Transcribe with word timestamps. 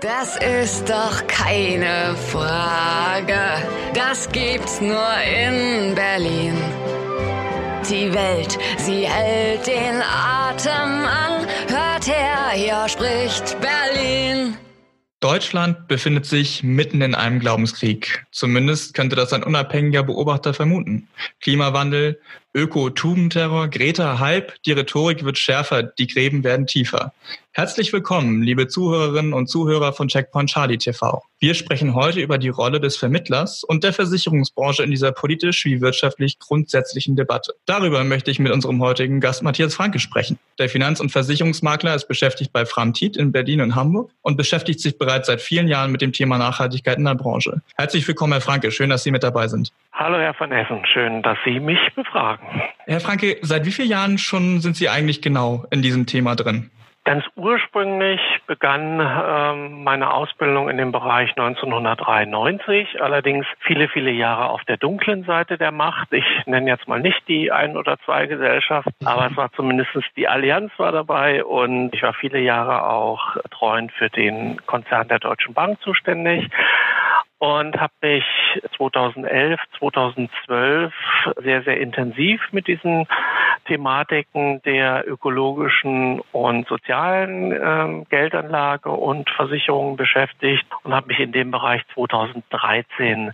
Das 0.00 0.36
ist 0.36 0.88
doch 0.88 1.26
keine 1.26 2.14
Frage. 2.30 3.40
Das 3.94 4.30
gibt's 4.30 4.80
nur 4.80 5.12
in 5.24 5.96
Berlin. 5.96 6.54
Die 7.90 8.14
Welt, 8.14 8.56
sie 8.76 9.08
hält 9.08 9.66
den 9.66 10.00
Atem 10.00 11.04
an. 11.04 11.46
Hört 11.66 12.06
her, 12.06 12.50
hier 12.54 12.88
spricht 12.88 13.56
Berlin. 13.60 14.56
Deutschland 15.18 15.88
befindet 15.88 16.26
sich 16.26 16.62
mitten 16.62 17.00
in 17.00 17.16
einem 17.16 17.40
Glaubenskrieg. 17.40 18.24
Zumindest 18.30 18.94
könnte 18.94 19.16
das 19.16 19.32
ein 19.32 19.42
unabhängiger 19.42 20.04
Beobachter 20.04 20.54
vermuten. 20.54 21.08
Klimawandel, 21.40 22.20
Öko-Tugendterror, 22.54 23.66
Greta 23.66 24.20
Hype, 24.20 24.62
die 24.62 24.72
Rhetorik 24.72 25.24
wird 25.24 25.38
schärfer, 25.38 25.82
die 25.82 26.06
Gräben 26.06 26.44
werden 26.44 26.68
tiefer. 26.68 27.12
Herzlich 27.58 27.92
willkommen, 27.92 28.40
liebe 28.40 28.68
Zuhörerinnen 28.68 29.32
und 29.32 29.48
Zuhörer 29.48 29.92
von 29.92 30.06
Checkpoint 30.06 30.48
Charlie 30.48 30.78
TV. 30.78 31.24
Wir 31.40 31.54
sprechen 31.54 31.96
heute 31.96 32.20
über 32.20 32.38
die 32.38 32.50
Rolle 32.50 32.78
des 32.78 32.96
Vermittlers 32.96 33.64
und 33.64 33.82
der 33.82 33.92
Versicherungsbranche 33.92 34.84
in 34.84 34.92
dieser 34.92 35.10
politisch 35.10 35.64
wie 35.64 35.80
wirtschaftlich 35.80 36.38
grundsätzlichen 36.38 37.16
Debatte. 37.16 37.54
Darüber 37.66 38.04
möchte 38.04 38.30
ich 38.30 38.38
mit 38.38 38.52
unserem 38.52 38.80
heutigen 38.80 39.18
Gast 39.18 39.42
Matthias 39.42 39.74
Franke 39.74 39.98
sprechen. 39.98 40.38
Der 40.60 40.68
Finanz- 40.68 41.00
und 41.00 41.10
Versicherungsmakler 41.10 41.96
ist 41.96 42.06
beschäftigt 42.06 42.52
bei 42.52 42.64
Framtit 42.64 43.16
in 43.16 43.32
Berlin 43.32 43.60
und 43.60 43.74
Hamburg 43.74 44.12
und 44.22 44.36
beschäftigt 44.36 44.78
sich 44.78 44.96
bereits 44.96 45.26
seit 45.26 45.40
vielen 45.40 45.66
Jahren 45.66 45.90
mit 45.90 46.00
dem 46.00 46.12
Thema 46.12 46.38
Nachhaltigkeit 46.38 46.98
in 46.98 47.06
der 47.06 47.16
Branche. 47.16 47.60
Herzlich 47.76 48.06
willkommen, 48.06 48.34
Herr 48.34 48.40
Franke. 48.40 48.70
Schön, 48.70 48.88
dass 48.88 49.02
Sie 49.02 49.10
mit 49.10 49.24
dabei 49.24 49.48
sind. 49.48 49.72
Hallo, 49.94 50.16
Herr 50.18 50.38
van 50.38 50.52
Essen. 50.52 50.86
Schön, 50.86 51.24
dass 51.24 51.38
Sie 51.44 51.58
mich 51.58 51.80
befragen. 51.96 52.46
Herr 52.86 53.00
Franke, 53.00 53.38
seit 53.42 53.66
wie 53.66 53.72
vielen 53.72 53.88
Jahren 53.88 54.16
schon 54.16 54.60
sind 54.60 54.76
Sie 54.76 54.88
eigentlich 54.88 55.22
genau 55.22 55.64
in 55.72 55.82
diesem 55.82 56.06
Thema 56.06 56.36
drin? 56.36 56.70
Ganz 57.08 57.24
ursprünglich 57.36 58.20
begann 58.46 59.00
ähm, 59.00 59.82
meine 59.82 60.12
Ausbildung 60.12 60.68
in 60.68 60.76
dem 60.76 60.92
Bereich 60.92 61.30
1993, 61.30 63.00
allerdings 63.00 63.46
viele, 63.60 63.88
viele 63.88 64.10
Jahre 64.10 64.50
auf 64.50 64.62
der 64.64 64.76
dunklen 64.76 65.24
Seite 65.24 65.56
der 65.56 65.72
Macht. 65.72 66.12
Ich 66.12 66.26
nenne 66.44 66.68
jetzt 66.68 66.86
mal 66.86 67.00
nicht 67.00 67.26
die 67.26 67.50
ein 67.50 67.78
oder 67.78 67.96
zwei 68.04 68.26
Gesellschaft, 68.26 68.90
aber 69.06 69.28
es 69.30 69.36
war 69.38 69.50
zumindest 69.52 69.88
die 70.18 70.28
Allianz 70.28 70.70
war 70.76 70.92
dabei 70.92 71.42
und 71.46 71.94
ich 71.94 72.02
war 72.02 72.12
viele 72.12 72.40
Jahre 72.40 72.86
auch 72.86 73.38
treuend 73.52 73.90
für 73.92 74.10
den 74.10 74.60
Konzern 74.66 75.08
der 75.08 75.18
Deutschen 75.18 75.54
Bank 75.54 75.80
zuständig 75.80 76.50
und 77.38 77.80
habe 77.80 77.92
mich 78.02 78.24
2011, 78.76 79.60
2012 79.78 80.92
sehr, 81.42 81.62
sehr 81.62 81.80
intensiv 81.80 82.40
mit 82.52 82.66
diesen 82.66 83.06
Thematiken 83.66 84.60
der 84.62 85.06
ökologischen 85.06 86.20
und 86.32 86.66
sozialen 86.66 87.52
äh, 87.52 88.04
Geldanlage 88.08 88.90
und 88.90 89.30
Versicherungen 89.30 89.96
beschäftigt 89.96 90.66
und 90.82 90.94
habe 90.94 91.08
mich 91.08 91.20
in 91.20 91.32
dem 91.32 91.50
Bereich 91.50 91.82
2013 91.94 93.32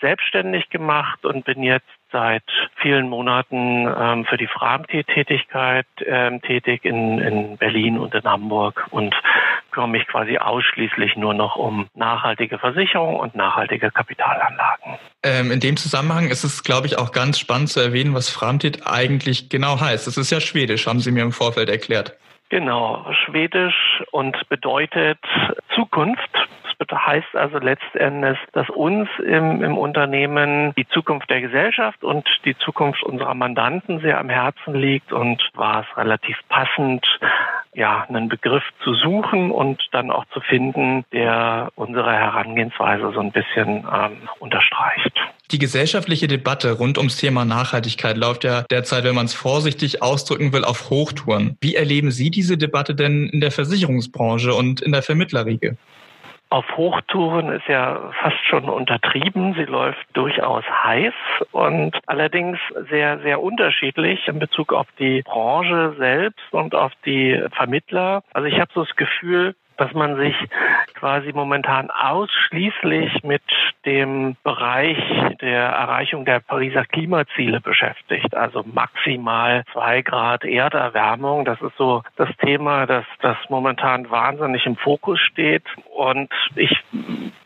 selbstständig 0.00 0.68
gemacht 0.70 1.24
und 1.24 1.44
bin 1.44 1.62
jetzt 1.62 1.88
seit 2.12 2.44
vielen 2.76 3.08
Monaten 3.08 3.86
ähm, 3.86 4.24
für 4.26 4.36
die 4.36 4.46
Framti-Tätigkeit 4.46 5.86
ähm, 6.06 6.40
tätig 6.42 6.84
in, 6.84 7.18
in 7.18 7.56
Berlin 7.56 7.98
und 7.98 8.14
in 8.14 8.24
Hamburg 8.24 8.86
und 8.90 9.14
kümmere 9.70 9.88
mich 9.88 10.06
quasi 10.06 10.38
ausschließlich 10.38 11.16
nur 11.16 11.34
noch 11.34 11.56
um 11.56 11.88
nachhaltige 11.94 12.58
Versicherung 12.58 13.16
und 13.16 13.34
nachhaltige 13.34 13.90
Kapitalanlagen. 13.90 14.98
Ähm, 15.22 15.50
in 15.50 15.60
dem 15.60 15.76
Zusammenhang 15.76 16.28
ist 16.28 16.44
es, 16.44 16.62
glaube 16.62 16.86
ich, 16.86 16.98
auch 16.98 17.12
ganz 17.12 17.38
spannend 17.38 17.70
zu 17.70 17.80
erwähnen, 17.80 18.14
was 18.14 18.28
Framtit 18.28 18.86
eigentlich 18.86 19.48
genau 19.48 19.80
heißt. 19.80 20.06
Das 20.06 20.16
ist 20.16 20.30
ja 20.30 20.40
Schwedisch, 20.40 20.86
haben 20.86 21.00
Sie 21.00 21.10
mir 21.10 21.22
im 21.22 21.32
Vorfeld 21.32 21.68
erklärt. 21.68 22.16
Genau, 22.52 23.06
Schwedisch 23.24 24.02
und 24.10 24.36
bedeutet 24.50 25.18
Zukunft. 25.74 26.30
Das 26.86 26.98
heißt 27.06 27.34
also 27.34 27.56
letztendlich, 27.56 28.38
dass 28.52 28.68
uns 28.68 29.08
im, 29.24 29.64
im 29.64 29.78
Unternehmen 29.78 30.74
die 30.76 30.86
Zukunft 30.88 31.30
der 31.30 31.40
Gesellschaft 31.40 32.04
und 32.04 32.28
die 32.44 32.54
Zukunft 32.58 33.02
unserer 33.04 33.32
Mandanten 33.32 34.00
sehr 34.00 34.18
am 34.18 34.28
Herzen 34.28 34.74
liegt 34.74 35.14
und 35.14 35.42
war 35.54 35.86
es 35.88 35.96
relativ 35.96 36.36
passend, 36.50 37.06
ja, 37.72 38.04
einen 38.06 38.28
Begriff 38.28 38.64
zu 38.84 38.92
suchen 38.92 39.50
und 39.50 39.82
dann 39.92 40.10
auch 40.10 40.26
zu 40.34 40.40
finden, 40.40 41.06
der 41.10 41.70
unsere 41.74 42.12
Herangehensweise 42.12 43.12
so 43.14 43.20
ein 43.20 43.32
bisschen 43.32 43.88
ähm, 43.90 44.28
unterstreicht. 44.40 45.18
Die 45.52 45.58
gesellschaftliche 45.58 46.28
Debatte 46.28 46.72
rund 46.72 46.96
ums 46.96 47.18
Thema 47.18 47.44
Nachhaltigkeit 47.44 48.16
läuft 48.16 48.44
ja 48.44 48.62
derzeit, 48.70 49.04
wenn 49.04 49.14
man 49.14 49.26
es 49.26 49.34
vorsichtig 49.34 50.02
ausdrücken 50.02 50.54
will, 50.54 50.64
auf 50.64 50.88
Hochtouren. 50.88 51.58
Wie 51.60 51.74
erleben 51.74 52.10
Sie 52.10 52.30
diese 52.30 52.56
Debatte 52.56 52.94
denn 52.94 53.28
in 53.28 53.40
der 53.40 53.50
Versicherungsbranche 53.50 54.54
und 54.54 54.80
in 54.80 54.92
der 54.92 55.02
Vermittlerriege? 55.02 55.76
auf 56.52 56.66
Hochtouren 56.76 57.48
ist 57.50 57.66
ja 57.66 58.12
fast 58.20 58.44
schon 58.46 58.68
untertrieben. 58.68 59.54
Sie 59.54 59.64
läuft 59.64 60.04
durchaus 60.12 60.64
heiß 60.68 61.14
und 61.50 61.96
allerdings 62.06 62.58
sehr, 62.90 63.20
sehr 63.20 63.42
unterschiedlich 63.42 64.28
in 64.28 64.38
Bezug 64.38 64.74
auf 64.74 64.86
die 64.98 65.22
Branche 65.22 65.94
selbst 65.96 66.44
und 66.50 66.74
auf 66.74 66.92
die 67.06 67.42
Vermittler. 67.54 68.22
Also 68.34 68.48
ich 68.48 68.60
habe 68.60 68.70
so 68.74 68.84
das 68.84 68.94
Gefühl, 68.96 69.54
dass 69.82 69.92
man 69.94 70.16
sich 70.16 70.36
quasi 70.94 71.32
momentan 71.32 71.90
ausschließlich 71.90 73.24
mit 73.24 73.42
dem 73.84 74.36
Bereich 74.44 74.96
der 75.40 75.60
Erreichung 75.60 76.24
der 76.24 76.38
Pariser 76.38 76.84
Klimaziele 76.84 77.60
beschäftigt. 77.60 78.32
Also 78.36 78.62
maximal 78.62 79.64
zwei 79.72 80.02
Grad 80.02 80.44
Erderwärmung. 80.44 81.44
Das 81.44 81.60
ist 81.60 81.76
so 81.76 82.04
das 82.14 82.28
Thema, 82.36 82.86
das, 82.86 83.04
das 83.22 83.36
momentan 83.48 84.08
wahnsinnig 84.08 84.66
im 84.66 84.76
Fokus 84.76 85.18
steht. 85.18 85.64
Und 85.92 86.30
ich 86.54 86.70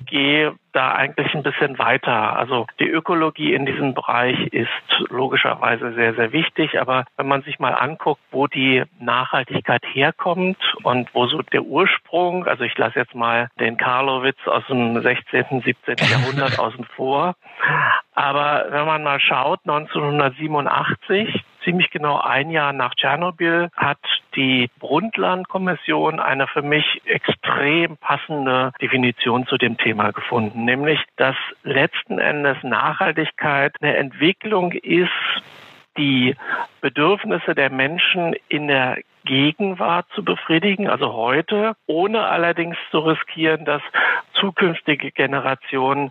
gehe 0.06 0.54
da 0.72 0.92
eigentlich 0.92 1.34
ein 1.34 1.42
bisschen 1.42 1.78
weiter. 1.78 2.36
Also 2.36 2.66
die 2.78 2.88
Ökologie 2.88 3.54
in 3.54 3.66
diesem 3.66 3.94
Bereich 3.94 4.38
ist 4.48 4.68
logischerweise 5.08 5.92
sehr, 5.94 6.14
sehr 6.14 6.32
wichtig. 6.32 6.80
Aber 6.80 7.04
wenn 7.16 7.28
man 7.28 7.42
sich 7.42 7.58
mal 7.58 7.72
anguckt, 7.72 8.20
wo 8.30 8.46
die 8.46 8.84
Nachhaltigkeit 9.00 9.82
herkommt 9.92 10.58
und 10.82 11.14
wo 11.14 11.26
so 11.26 11.42
der 11.42 11.62
Ursprung, 11.62 12.46
also 12.46 12.64
ich 12.64 12.76
lasse 12.76 12.98
jetzt 12.98 13.14
mal 13.14 13.48
den 13.58 13.76
Karlowitz 13.76 14.38
aus 14.46 14.66
dem 14.68 15.00
16., 15.00 15.62
17. 15.62 15.96
Jahrhundert 16.10 16.58
außen 16.58 16.84
vor. 16.96 17.34
Aber 18.14 18.66
wenn 18.70 18.86
man 18.86 19.02
mal 19.02 19.20
schaut, 19.20 19.60
1987, 19.64 21.44
ziemlich 21.66 21.90
genau 21.90 22.18
ein 22.20 22.50
Jahr 22.50 22.72
nach 22.72 22.94
Tschernobyl 22.94 23.68
hat 23.76 23.98
die 24.36 24.70
Brundtland-Kommission 24.78 26.20
eine 26.20 26.46
für 26.46 26.62
mich 26.62 27.02
extrem 27.04 27.96
passende 27.96 28.72
Definition 28.80 29.46
zu 29.46 29.58
dem 29.58 29.76
Thema 29.76 30.12
gefunden, 30.12 30.64
nämlich 30.64 31.00
dass 31.16 31.36
letzten 31.64 32.18
Endes 32.18 32.56
Nachhaltigkeit 32.62 33.74
eine 33.80 33.96
Entwicklung 33.96 34.72
ist, 34.72 35.10
die 35.98 36.36
Bedürfnisse 36.80 37.54
der 37.54 37.70
Menschen 37.70 38.34
in 38.48 38.68
der 38.68 38.98
Gegenwart 39.24 40.06
zu 40.14 40.24
befriedigen, 40.24 40.88
also 40.88 41.12
heute, 41.14 41.74
ohne 41.86 42.26
allerdings 42.26 42.76
zu 42.90 43.00
riskieren, 43.00 43.64
dass 43.64 43.82
zukünftige 44.34 45.10
Generationen 45.10 46.10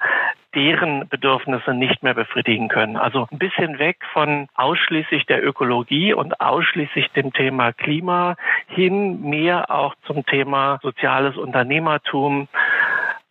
deren 0.55 1.07
Bedürfnisse 1.09 1.73
nicht 1.73 2.01
mehr 2.01 2.13
befriedigen 2.13 2.69
können. 2.69 2.95
Also 2.97 3.27
ein 3.31 3.37
bisschen 3.37 3.77
weg 3.77 3.97
von 4.13 4.47
ausschließlich 4.55 5.25
der 5.25 5.45
Ökologie 5.45 6.13
und 6.13 6.39
ausschließlich 6.39 7.09
dem 7.11 7.33
Thema 7.33 7.73
Klima 7.73 8.35
hin 8.67 9.21
mehr 9.21 9.69
auch 9.69 9.93
zum 10.07 10.25
Thema 10.25 10.79
soziales 10.81 11.35
Unternehmertum, 11.37 12.47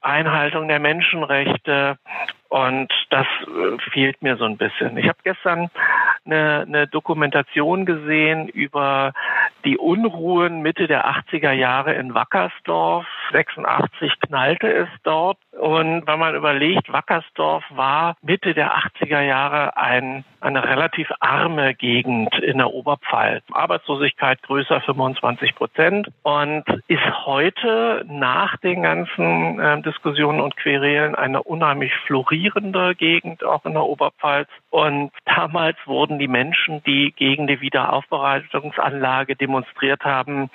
Einhaltung 0.03 0.69
der 0.69 0.81
Menschenrechte 0.81 1.97
und 2.54 2.92
das 3.10 3.26
äh, 3.48 3.91
fehlt 3.91 4.22
mir 4.22 4.37
so 4.37 4.44
ein 4.44 4.56
bisschen. 4.56 4.97
Ich 4.97 5.09
habe 5.09 5.19
gestern 5.25 5.70
eine, 6.25 6.65
eine 6.69 6.87
Dokumentation 6.87 7.84
gesehen 7.84 8.47
über 8.47 9.12
die 9.65 9.76
Unruhen 9.76 10.62
Mitte 10.62 10.87
der 10.87 11.04
80er 11.04 11.50
Jahre 11.50 11.94
in 11.94 12.15
Wackersdorf. 12.15 13.06
86 13.32 14.12
knallte 14.20 14.72
es 14.72 14.89
dort. 15.03 15.39
Und 15.51 16.06
wenn 16.06 16.18
man 16.21 16.36
überlegt, 16.36 16.92
Wackersdorf 16.92 17.65
war 17.71 18.16
Mitte 18.22 18.54
der 18.54 18.77
80er 18.77 19.22
Jahre 19.22 19.77
ein, 19.77 20.24
eine 20.41 20.62
relativ 20.62 21.10
arme 21.18 21.74
Gegend 21.74 22.39
in 22.39 22.59
der 22.59 22.72
Oberpfalz. 22.72 23.42
Arbeitslosigkeit 23.50 24.41
größer 24.42 24.80
25 24.80 25.57
Prozent 25.57 26.09
und 26.22 26.65
ist 26.86 27.27
heute 27.27 28.04
nach 28.09 28.57
den 28.59 28.83
ganzen 28.83 29.59
äh, 29.59 29.83
Diskussionen 29.83 30.41
und 30.41 30.57
Querelen 30.57 31.16
eine 31.16 31.42
unheimlich 31.42 31.92
florierende 32.07 32.44
Gegend 32.95 33.45
auch 33.45 33.65
in 33.65 33.73
der 33.73 33.85
Oberpfalz. 33.85 34.49
Und 34.74 35.12
damals 35.24 35.76
wurden 35.86 36.18
die 36.18 36.26
Menschen, 36.26 36.82
die 36.82 37.12
gegen 37.12 37.47
die 37.47 37.60
Wiederaufbereitungsanlage 37.60 39.36
demonstriert 39.36 40.04
haben, 40.04 40.50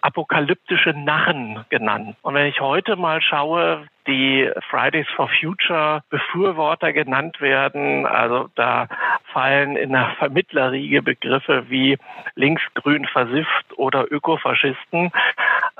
apokalyptische 0.00 0.90
Narren 0.94 1.64
genannt. 1.68 2.16
Und 2.22 2.34
wenn 2.34 2.48
ich 2.48 2.60
heute 2.60 2.96
mal 2.96 3.22
schaue, 3.22 3.86
die 4.06 4.50
Fridays 4.68 5.06
for 5.14 5.28
Future 5.28 6.02
Befürworter 6.10 6.92
genannt 6.92 7.40
werden. 7.40 8.06
Also 8.06 8.48
da 8.54 8.88
fallen 9.32 9.76
in 9.76 9.92
der 9.92 10.14
Vermittlerriege 10.18 11.02
Begriffe 11.02 11.64
wie 11.68 11.98
linksgrün 12.34 13.06
versifft 13.06 13.66
oder 13.76 14.10
Ökofaschisten. 14.10 15.12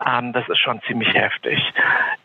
Ähm, 0.06 0.32
das 0.32 0.49
ist 0.49 0.58
schon 0.58 0.81
ziemlich 0.82 1.12
heftig. 1.14 1.58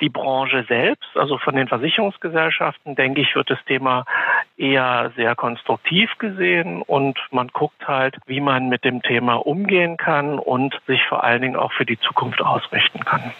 Die 0.01 0.09
Branche 0.09 0.65
selbst, 0.67 1.09
also 1.15 1.37
von 1.37 1.55
den 1.55 1.67
Versicherungsgesellschaften, 1.67 2.95
denke 2.95 3.21
ich, 3.21 3.35
wird 3.35 3.49
das 3.49 3.63
Thema 3.65 4.05
eher 4.57 5.11
sehr 5.15 5.35
konstruktiv 5.47 6.09
gesehen 6.19 6.81
und 6.81 7.17
man 7.31 7.47
guckt 7.47 7.87
halt, 7.87 8.17
wie 8.25 8.41
man 8.41 8.67
mit 8.67 8.83
dem 8.83 9.01
Thema 9.01 9.35
umgehen 9.35 9.95
kann 9.95 10.39
und 10.39 10.75
sich 10.87 10.99
vor 11.07 11.23
allen 11.23 11.41
Dingen 11.41 11.55
auch 11.55 11.71
für 11.71 11.85
die 11.85 11.97
Zukunft 12.01 12.41
ausrichten 12.41 12.99
kann. 13.05 13.31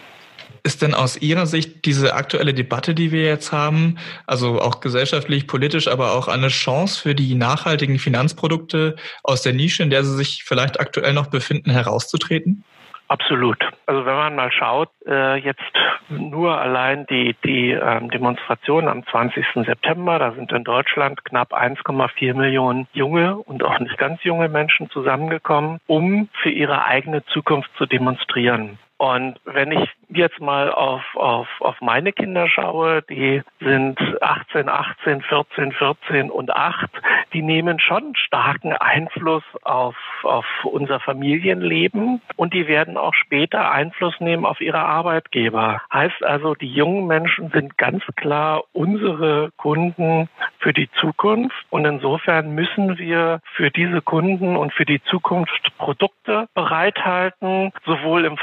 Ist 0.64 0.82
denn 0.82 0.94
aus 0.94 1.18
Ihrer 1.18 1.48
Sicht 1.48 1.84
diese 1.84 2.14
aktuelle 2.14 2.54
Debatte, 2.54 2.96
die 2.96 3.12
wir 3.12 3.26
jetzt 3.26 3.52
haben, 3.52 3.98
also 4.26 4.62
auch 4.62 4.80
gesellschaftlich, 4.80 5.48
politisch, 5.48 5.90
aber 5.90 6.14
auch 6.14 6.30
eine 6.30 6.48
Chance 6.48 7.02
für 7.02 7.14
die 7.14 7.36
nachhaltigen 7.36 8.00
Finanzprodukte 8.00 8.96
aus 9.24 9.42
der 9.42 9.52
Nische, 9.52 9.84
in 9.84 9.90
der 9.90 10.06
sie 10.06 10.16
sich 10.16 10.46
vielleicht 10.46 10.80
aktuell 10.80 11.12
noch 11.12 11.28
befinden, 11.28 11.72
herauszutreten? 11.72 12.64
Absolut. 13.10 13.58
Also 13.86 14.06
wenn 14.06 14.16
man 14.16 14.36
mal 14.36 14.52
schaut, 14.52 14.90
äh, 15.06 15.38
jetzt 15.38 15.62
nur 16.10 16.60
allein 16.60 17.06
die, 17.06 17.36
die 17.46 17.72
ähm, 17.72 18.10
Demonstration 18.10 18.88
am 18.90 19.06
20. 19.06 19.46
September, 19.66 20.20
da 20.20 20.34
sind 20.34 20.52
in 20.52 20.66
Deutschland 20.66 21.24
knapp 21.24 21.54
1,4 21.54 22.34
Millionen 22.34 22.88
junge 22.92 23.38
und 23.38 23.64
auch 23.64 23.80
nicht 23.80 23.98
ganz 23.98 24.24
junge 24.24 24.50
Menschen 24.50 24.90
zusammengekommen, 24.90 25.80
um 25.88 26.28
für 26.42 26.50
ihre 26.50 26.84
eigene 26.84 27.24
Zukunft 27.28 27.70
zu 27.78 27.86
demonstrieren. 27.86 28.78
Und 28.98 29.40
wenn 29.46 29.72
ich 29.72 29.90
jetzt 30.10 30.40
mal 30.40 30.72
auf, 30.72 31.04
auf, 31.16 31.48
auf 31.60 31.80
meine 31.82 32.12
Kinder 32.14 32.50
schaue, 32.50 33.04
die 33.04 33.44
sind 33.60 34.00
18, 34.22 34.70
18, 34.70 35.22
14, 35.22 35.72
14 35.74 36.32
und 36.32 36.52
8, 36.52 36.90
die 37.34 37.44
nehmen 37.44 37.80
schon 37.80 38.16
starken 38.16 38.74
Einfluss 38.74 39.44
auf, 39.62 39.96
auf 40.24 40.46
unser 40.64 41.00
Familienleben 41.00 42.22
und 42.38 42.54
die 42.54 42.68
werden 42.68 42.98
auch 42.98 43.14
später 43.14 43.72
Einfluss 43.72 44.20
nehmen 44.20 44.46
auf 44.46 44.62
ihre 44.62 44.80
Arbeitgeber. 44.80 45.82
Heißt 45.94 46.24
also, 46.24 46.56
die 46.56 46.72
jungen 46.72 47.06
Menschen 47.06 47.50
sind 47.52 47.78
ganz 47.78 48.04
klar 48.16 48.64
unsere 48.74 49.52
Kunden 49.58 50.30
für 50.60 50.74
die 50.74 50.90
Zukunft 51.00 51.56
und 51.70 51.86
insofern 51.86 52.56
müssen 52.56 52.98
wir 52.98 53.42
für 53.54 53.70
diese 53.70 54.02
Kunden 54.02 54.56
und 54.58 54.74
für 54.74 54.86
die 54.86 55.04
Zukunft 55.04 55.78
Produkte 55.78 56.48
bereithalten, 56.54 57.72
sowohl 57.86 58.26
im 58.26 58.38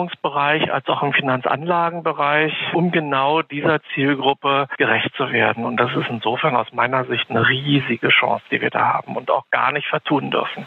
Versicherungsbereich 0.00 0.72
als 0.72 0.86
auch 0.88 1.02
im 1.02 1.12
Finanzanlagenbereich, 1.12 2.52
um 2.74 2.90
genau 2.90 3.42
dieser 3.42 3.80
Zielgruppe 3.94 4.68
gerecht 4.78 5.10
zu 5.16 5.30
werden. 5.30 5.64
Und 5.64 5.76
das 5.76 5.90
ist 5.92 6.06
insofern 6.08 6.56
aus 6.56 6.68
meiner 6.72 7.04
Sicht 7.04 7.28
eine 7.30 7.46
riesige 7.46 8.08
Chance, 8.08 8.44
die 8.50 8.60
wir 8.60 8.70
da 8.70 8.94
haben 8.94 9.16
und 9.16 9.30
auch 9.30 9.44
gar 9.50 9.72
nicht 9.72 9.86
vertun 9.88 10.30
dürfen. 10.30 10.66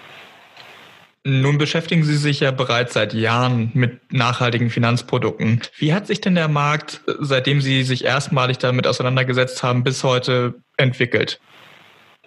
Nun 1.26 1.58
beschäftigen 1.58 2.04
Sie 2.04 2.18
sich 2.18 2.42
ja 2.42 2.52
bereits 2.52 2.94
seit 2.94 3.14
Jahren 3.14 3.72
mit 3.74 4.12
nachhaltigen 4.12 4.70
Finanzprodukten. 4.70 5.62
Wie 5.78 5.94
hat 5.94 6.06
sich 6.06 6.20
denn 6.20 6.36
der 6.36 6.50
Markt, 6.50 7.00
seitdem 7.20 7.62
Sie 7.62 7.84
sich 7.84 8.04
erstmalig 8.04 8.58
damit 8.58 8.88
auseinandergesetzt 8.88 9.64
haben, 9.64 9.86
bis 9.86 10.04
heute 10.04 10.56
entwickelt? 10.76 11.40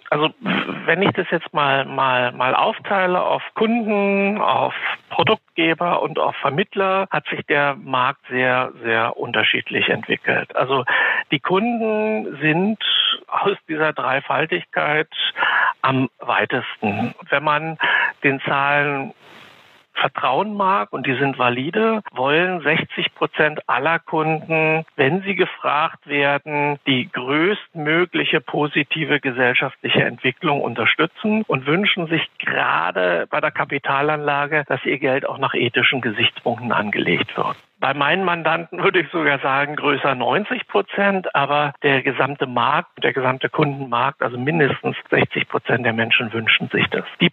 Also 0.09 0.29
wenn 0.85 1.01
ich 1.01 1.11
das 1.11 1.27
jetzt 1.31 1.53
mal 1.53 1.85
mal 1.85 2.31
mal 2.31 2.55
aufteile 2.55 3.21
auf 3.21 3.43
Kunden, 3.55 4.39
auf 4.39 4.73
Produktgeber 5.09 6.01
und 6.01 6.17
auf 6.17 6.35
Vermittler, 6.37 7.07
hat 7.09 7.27
sich 7.27 7.45
der 7.45 7.75
Markt 7.75 8.21
sehr 8.29 8.71
sehr 8.83 9.17
unterschiedlich 9.17 9.89
entwickelt. 9.89 10.55
Also 10.55 10.85
die 11.31 11.39
Kunden 11.39 12.37
sind 12.41 12.79
aus 13.27 13.57
dieser 13.67 13.91
Dreifaltigkeit 13.93 15.09
am 15.81 16.09
weitesten. 16.19 17.13
Wenn 17.29 17.43
man 17.43 17.77
den 18.23 18.39
Zahlen 18.41 19.13
vertrauen 19.97 20.55
mag 20.55 20.93
und 20.93 21.05
die 21.05 21.15
sind 21.15 21.37
valide, 21.37 22.01
wollen 22.11 22.61
60 22.61 23.13
Prozent 23.15 23.67
aller 23.67 23.99
Kunden, 23.99 24.85
wenn 24.95 25.21
sie 25.23 25.35
gefragt 25.35 26.07
werden, 26.07 26.79
die 26.87 27.09
größtmögliche 27.11 28.41
positive 28.41 29.19
gesellschaftliche 29.19 30.03
Entwicklung 30.03 30.61
unterstützen 30.61 31.43
und 31.47 31.65
wünschen 31.65 32.07
sich 32.07 32.27
gerade 32.39 33.27
bei 33.29 33.41
der 33.41 33.51
Kapitalanlage, 33.51 34.63
dass 34.67 34.83
ihr 34.85 34.99
Geld 34.99 35.27
auch 35.27 35.37
nach 35.37 35.53
ethischen 35.53 36.01
Gesichtspunkten 36.01 36.71
angelegt 36.71 37.35
wird. 37.35 37.57
Bei 37.79 37.93
meinen 37.93 38.23
Mandanten 38.23 38.81
würde 38.81 39.01
ich 39.01 39.11
sogar 39.11 39.37
sagen 39.39 39.75
größer 39.75 40.15
90 40.15 40.67
Prozent, 40.67 41.35
aber 41.35 41.73
der 41.83 42.01
gesamte 42.01 42.47
Markt, 42.47 43.03
der 43.03 43.13
gesamte 43.13 43.49
Kundenmarkt, 43.49 44.23
also 44.23 44.35
mindestens 44.35 44.97
60 45.11 45.47
Prozent 45.47 45.85
der 45.85 45.93
Menschen 45.93 46.33
wünschen 46.33 46.69
sich 46.69 46.87
das. 46.89 47.05
Die 47.21 47.29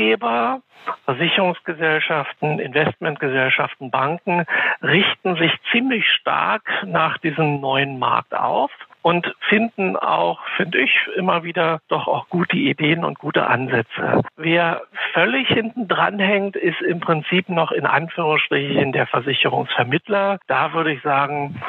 Produktgeber, 0.00 0.62
Versicherungsgesellschaften, 1.04 2.58
Investmentgesellschaften, 2.58 3.90
Banken 3.90 4.46
richten 4.82 5.36
sich 5.36 5.52
ziemlich 5.70 6.08
stark 6.08 6.62
nach 6.86 7.18
diesem 7.18 7.60
neuen 7.60 7.98
Markt 7.98 8.34
auf 8.34 8.70
und 9.02 9.34
finden 9.48 9.96
auch, 9.96 10.40
finde 10.56 10.78
ich, 10.78 10.90
immer 11.16 11.44
wieder 11.44 11.80
doch 11.88 12.06
auch 12.08 12.28
gute 12.30 12.56
Ideen 12.56 13.04
und 13.04 13.18
gute 13.18 13.46
Ansätze. 13.46 14.22
Wer 14.36 14.82
völlig 15.12 15.48
hinten 15.48 15.86
dran 15.86 16.18
hängt, 16.18 16.56
ist 16.56 16.80
im 16.80 17.00
Prinzip 17.00 17.48
noch 17.50 17.70
in 17.70 17.84
Anführungsstrichen 17.84 18.92
der 18.92 19.06
Versicherungsvermittler. 19.06 20.38
Da 20.46 20.72
würde 20.72 20.92
ich 20.92 21.02
sagen, 21.02 21.60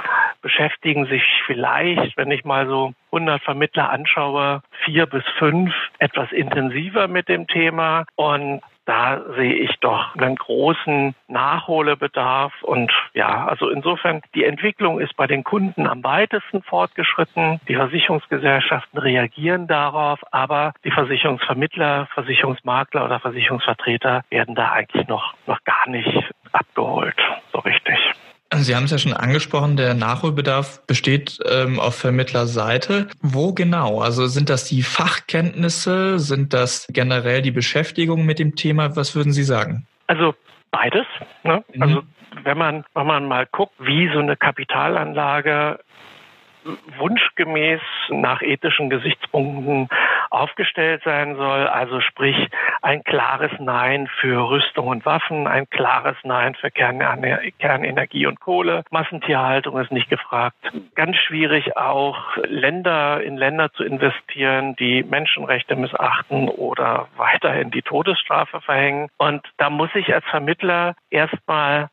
beschäftigen 0.42 1.06
sich 1.06 1.24
vielleicht, 1.46 2.18
wenn 2.18 2.32
ich 2.32 2.46
mal 2.46 2.68
so 2.68 2.94
100 3.12 3.42
Vermittler 3.44 3.90
anschaue, 3.90 4.62
vier 4.86 5.06
bis 5.06 5.24
fünf 5.38 5.74
etwas 6.00 6.32
intensiver 6.32 7.08
mit 7.08 7.30
dem 7.30 7.48
Thema 7.48 8.06
und 8.16 8.62
da 8.86 9.22
sehe 9.38 9.54
ich 9.54 9.76
doch 9.80 10.16
einen 10.16 10.36
großen 10.36 11.16
Nachholbedarf. 11.28 12.52
Und 12.64 12.92
ja, 13.14 13.46
also 13.46 13.70
insofern, 13.70 14.22
die 14.34 14.44
Entwicklung 14.44 15.00
ist 15.00 15.16
bei 15.16 15.28
den 15.28 15.44
Kunden 15.44 15.88
am 15.88 16.04
weitesten 16.04 16.64
fortgeschritten. 16.64 17.62
Die 17.68 17.76
Versicherungsgesellschaften 17.76 19.00
reagieren 19.00 19.68
darauf, 19.68 20.20
aber 20.32 20.74
die 20.84 20.92
Versicherungsvermittler, 20.92 22.08
Versicherungsmakler 22.14 23.06
oder 23.06 23.20
Versicherungsvertreter 23.20 24.24
werden 24.30 24.56
da 24.56 24.72
eigentlich 24.72 25.08
noch, 25.08 25.36
noch 25.46 25.64
gar 25.64 25.88
nicht 25.88 26.30
abgeholt, 26.52 27.18
so 27.54 27.60
richtig. 27.60 27.98
Sie 28.54 28.76
haben 28.76 28.84
es 28.84 28.92
ja 28.92 28.98
schon 28.98 29.14
angesprochen, 29.14 29.78
der 29.78 29.94
Nachholbedarf 29.94 30.86
besteht 30.86 31.40
ähm, 31.50 31.80
auf 31.80 31.96
Vermittlerseite. 31.96 33.08
Wo 33.22 33.54
genau? 33.54 34.02
Also 34.02 34.28
sind 34.28 34.50
das 34.50 34.66
die 34.66 34.84
Fachkenntnisse? 34.84 36.20
Sind 36.20 36.54
das 36.54 36.86
generell 36.90 37.42
die 37.42 37.52
Beschäftigung 37.52 38.26
mit 38.26 38.40
dem 38.40 38.56
Thema? 38.56 38.96
Was 38.98 39.16
würden 39.16 39.32
Sie 39.32 39.44
sagen? 39.44 39.88
Also 40.08 40.36
beides. 40.72 41.06
Ne? 41.44 41.64
Mhm. 41.74 41.82
Also 41.82 42.04
wenn 42.44 42.58
man, 42.58 42.84
wenn 42.94 43.08
man 43.08 43.26
mal 43.26 43.48
guckt, 43.52 43.74
wie 43.80 44.10
so 44.12 44.20
eine 44.20 44.36
Kapitalanlage 44.36 45.80
wunschgemäß 46.98 47.82
nach 48.10 48.42
ethischen 48.42 48.90
Gesichtspunkten 48.90 49.90
aufgestellt 50.30 51.02
sein 51.04 51.36
soll. 51.36 51.68
Also 51.68 52.00
sprich 52.02 52.36
ein 52.82 53.04
klares 53.04 53.52
Nein 53.60 54.08
für 54.20 54.50
Rüstung 54.50 54.88
und 54.88 55.06
Waffen, 55.06 55.48
ein 55.48 55.70
klares 55.70 56.16
Nein 56.24 56.56
für 56.56 56.72
Kernenergie 56.72 58.26
und 58.26 58.40
Kohle. 58.40 58.84
Massentierhaltung 58.92 59.78
ist 59.80 59.92
nicht 59.92 60.10
gefragt. 60.10 60.56
Ganz 60.96 61.18
schwierig 61.18 61.78
auch 61.78 62.38
Länder 62.44 63.22
in 63.22 63.38
Länder 63.38 63.72
zu 63.74 63.84
investieren, 63.84 64.76
die 64.78 65.04
Menschenrechte 65.04 65.76
missachten 65.76 66.48
oder 66.50 67.08
weiterhin 67.18 67.72
die 67.72 67.82
Todesstrafe 67.82 68.62
verhängen. 68.62 69.10
Und 69.18 69.42
da 69.58 69.70
muss 69.70 69.90
ich 69.96 70.14
als 70.14 70.26
Vermittler 70.26 70.96
erstmal 71.10 71.90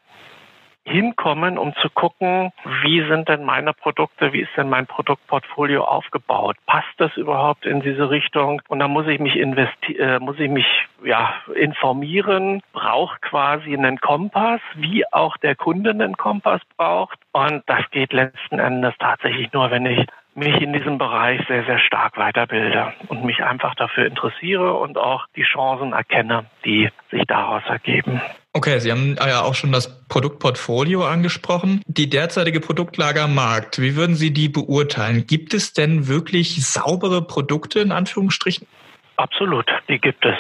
hinkommen, 0.89 1.59
um 1.59 1.75
zu 1.77 1.91
gucken, 1.91 2.53
wie 2.83 3.07
sind 3.07 3.29
denn 3.29 3.45
meine 3.45 3.73
Produkte, 3.73 4.33
wie 4.33 4.41
ist 4.41 4.57
denn 4.57 4.69
mein 4.69 4.87
Produktportfolio 4.87 5.85
aufgebaut? 5.85 6.57
Passt 6.67 6.95
das 6.99 7.17
überhaupt 7.17 7.67
in 7.67 7.81
diese 7.81 8.11
Richtung? 8.11 8.63
Und 8.69 8.81
da 8.81 8.89
muss 8.89 9.07
ich 9.07 9.21
mich 9.21 9.37
investi 9.37 9.97
äh, 9.97 10.19
muss 10.19 10.39
ich 10.39 10.51
mich 10.51 10.67
ja 11.05 11.35
informieren, 11.55 12.63
brauche 12.73 13.19
quasi 13.21 13.75
einen 13.75 13.99
Kompass, 13.99 14.61
wie 14.75 15.05
auch 15.13 15.37
der 15.39 15.55
Kunde 15.55 15.91
einen 15.91 16.17
Kompass 16.17 16.61
braucht. 16.77 17.19
Und 17.33 17.63
das 17.67 17.89
geht 17.91 18.13
letzten 18.13 18.59
Endes 18.59 18.95
tatsächlich 18.99 19.53
nur, 19.53 19.71
wenn 19.71 19.87
ich 19.87 20.07
mich 20.39 20.61
in 20.61 20.73
diesem 20.73 20.99
Bereich 20.99 21.41
sehr, 21.49 21.65
sehr 21.65 21.79
stark 21.81 22.17
weiterbilde 22.17 22.93
und 23.09 23.25
mich 23.25 23.43
einfach 23.43 23.75
dafür 23.75 24.07
interessiere 24.07 24.75
und 24.75 24.97
auch 24.97 25.27
die 25.37 25.43
Chancen 25.43 25.93
erkenne, 25.93 26.47
die 26.65 26.89
sich 27.11 27.25
daraus 27.27 27.63
ergeben. 27.67 28.21
Okay, 28.53 28.79
Sie 28.79 28.91
haben 28.91 29.17
ja 29.19 29.43
auch 29.43 29.55
schon 29.55 29.73
das 29.73 30.07
Produktportfolio 30.09 31.05
angesprochen. 31.05 31.83
Die 31.87 32.09
derzeitige 32.09 32.61
Produktlage 32.61 33.23
am 33.23 33.35
Markt, 33.35 33.81
wie 33.81 33.97
würden 33.97 34.15
Sie 34.15 34.33
die 34.33 34.49
beurteilen? 34.49 35.27
Gibt 35.27 35.55
es 35.55 35.73
denn 35.73 36.09
wirklich 36.09 36.65
saubere 36.65 37.23
Produkte 37.23 37.81
in 37.81 37.93
Anführungsstrichen? 37.93 38.67
Absolut, 39.17 39.67
die 39.89 39.99
gibt 39.99 40.25
es. 40.25 40.37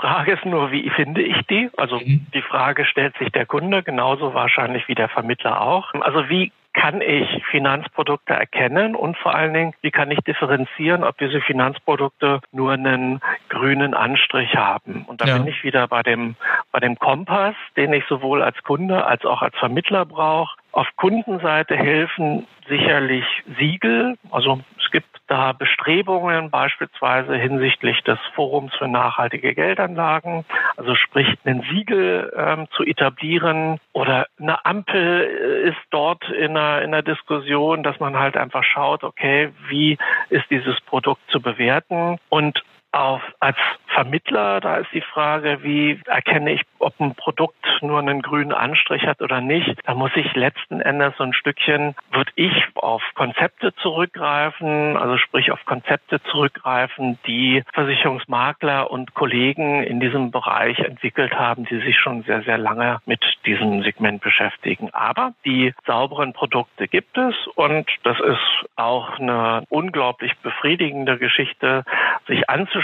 Frage 0.00 0.32
ist 0.32 0.44
nur, 0.46 0.72
wie 0.72 0.88
finde 0.90 1.22
ich 1.22 1.36
die? 1.48 1.68
Also 1.76 1.96
mhm. 1.96 2.26
die 2.32 2.42
Frage 2.42 2.84
stellt 2.84 3.16
sich 3.18 3.30
der 3.30 3.46
Kunde 3.46 3.82
genauso 3.82 4.34
wahrscheinlich 4.34 4.88
wie 4.88 4.94
der 4.94 5.08
Vermittler 5.08 5.60
auch. 5.60 5.92
Also 5.94 6.28
wie 6.28 6.52
kann 6.72 7.00
ich 7.00 7.26
Finanzprodukte 7.50 8.32
erkennen 8.32 8.94
und 8.94 9.16
vor 9.18 9.34
allen 9.34 9.52
Dingen, 9.52 9.74
wie 9.82 9.90
kann 9.90 10.10
ich 10.10 10.20
differenzieren, 10.20 11.02
ob 11.02 11.18
diese 11.18 11.40
Finanzprodukte 11.40 12.40
nur 12.52 12.72
einen 12.72 13.20
grünen 13.48 13.94
Anstrich 13.94 14.54
haben. 14.54 15.04
Und 15.06 15.20
da 15.20 15.26
ja. 15.26 15.38
bin 15.38 15.48
ich 15.48 15.64
wieder 15.64 15.88
bei 15.88 16.02
dem, 16.02 16.36
bei 16.70 16.78
dem 16.78 16.98
Kompass, 16.98 17.56
den 17.76 17.92
ich 17.92 18.04
sowohl 18.08 18.42
als 18.42 18.62
Kunde 18.62 19.04
als 19.04 19.24
auch 19.24 19.42
als 19.42 19.56
Vermittler 19.56 20.04
brauche. 20.04 20.56
Auf 20.72 20.86
Kundenseite 20.96 21.76
helfen 21.76 22.46
sicherlich 22.68 23.24
Siegel. 23.58 24.16
Also 24.30 24.60
es 24.78 24.90
gibt 24.92 25.08
da 25.26 25.52
Bestrebungen 25.52 26.50
beispielsweise 26.50 27.36
hinsichtlich 27.36 28.00
des 28.02 28.18
Forums 28.34 28.74
für 28.74 28.88
nachhaltige 28.88 29.54
Geldanlagen, 29.54 30.44
also 30.76 30.94
sprich 30.96 31.28
ein 31.44 31.62
Siegel 31.70 32.32
ähm, 32.36 32.66
zu 32.72 32.84
etablieren 32.84 33.78
oder 33.92 34.26
eine 34.40 34.64
Ampel 34.64 35.22
ist 35.68 35.78
dort 35.90 36.28
in 36.30 36.56
einer, 36.56 36.82
in 36.82 36.92
einer 36.92 37.02
Diskussion, 37.02 37.84
dass 37.84 38.00
man 38.00 38.18
halt 38.18 38.36
einfach 38.36 38.64
schaut, 38.64 39.04
okay, 39.04 39.52
wie 39.68 39.98
ist 40.30 40.50
dieses 40.50 40.80
Produkt 40.80 41.22
zu 41.30 41.40
bewerten 41.40 42.18
und 42.28 42.62
auf, 42.92 43.22
als 43.40 43.56
Vermittler, 43.88 44.60
da 44.60 44.76
ist 44.76 44.92
die 44.92 45.00
Frage, 45.00 45.62
wie 45.62 46.00
erkenne 46.06 46.52
ich, 46.52 46.62
ob 46.78 46.98
ein 47.00 47.14
Produkt 47.14 47.56
nur 47.82 47.98
einen 47.98 48.22
grünen 48.22 48.52
Anstrich 48.52 49.06
hat 49.06 49.20
oder 49.20 49.40
nicht. 49.40 49.78
Da 49.84 49.94
muss 49.94 50.10
ich 50.14 50.34
letzten 50.34 50.80
Endes 50.80 51.14
so 51.16 51.24
ein 51.24 51.32
Stückchen, 51.32 51.94
würde 52.12 52.32
ich 52.36 52.52
auf 52.74 53.02
Konzepte 53.14 53.74
zurückgreifen, 53.76 54.96
also 54.96 55.16
sprich 55.18 55.50
auf 55.52 55.64
Konzepte 55.64 56.22
zurückgreifen, 56.24 57.18
die 57.26 57.62
Versicherungsmakler 57.72 58.90
und 58.90 59.14
Kollegen 59.14 59.82
in 59.82 60.00
diesem 60.00 60.30
Bereich 60.30 60.78
entwickelt 60.78 61.34
haben, 61.34 61.64
die 61.66 61.80
sich 61.80 61.98
schon 61.98 62.22
sehr, 62.22 62.42
sehr 62.42 62.58
lange 62.58 62.98
mit 63.06 63.22
diesem 63.46 63.82
Segment 63.82 64.22
beschäftigen. 64.22 64.90
Aber 64.92 65.32
die 65.44 65.74
sauberen 65.86 66.32
Produkte 66.32 66.88
gibt 66.88 67.16
es 67.18 67.34
und 67.54 67.86
das 68.04 68.18
ist 68.20 68.68
auch 68.76 69.18
eine 69.18 69.64
unglaublich 69.68 70.36
befriedigende 70.38 71.18
Geschichte, 71.18 71.84
sich 72.26 72.48
anzuschauen, 72.48 72.79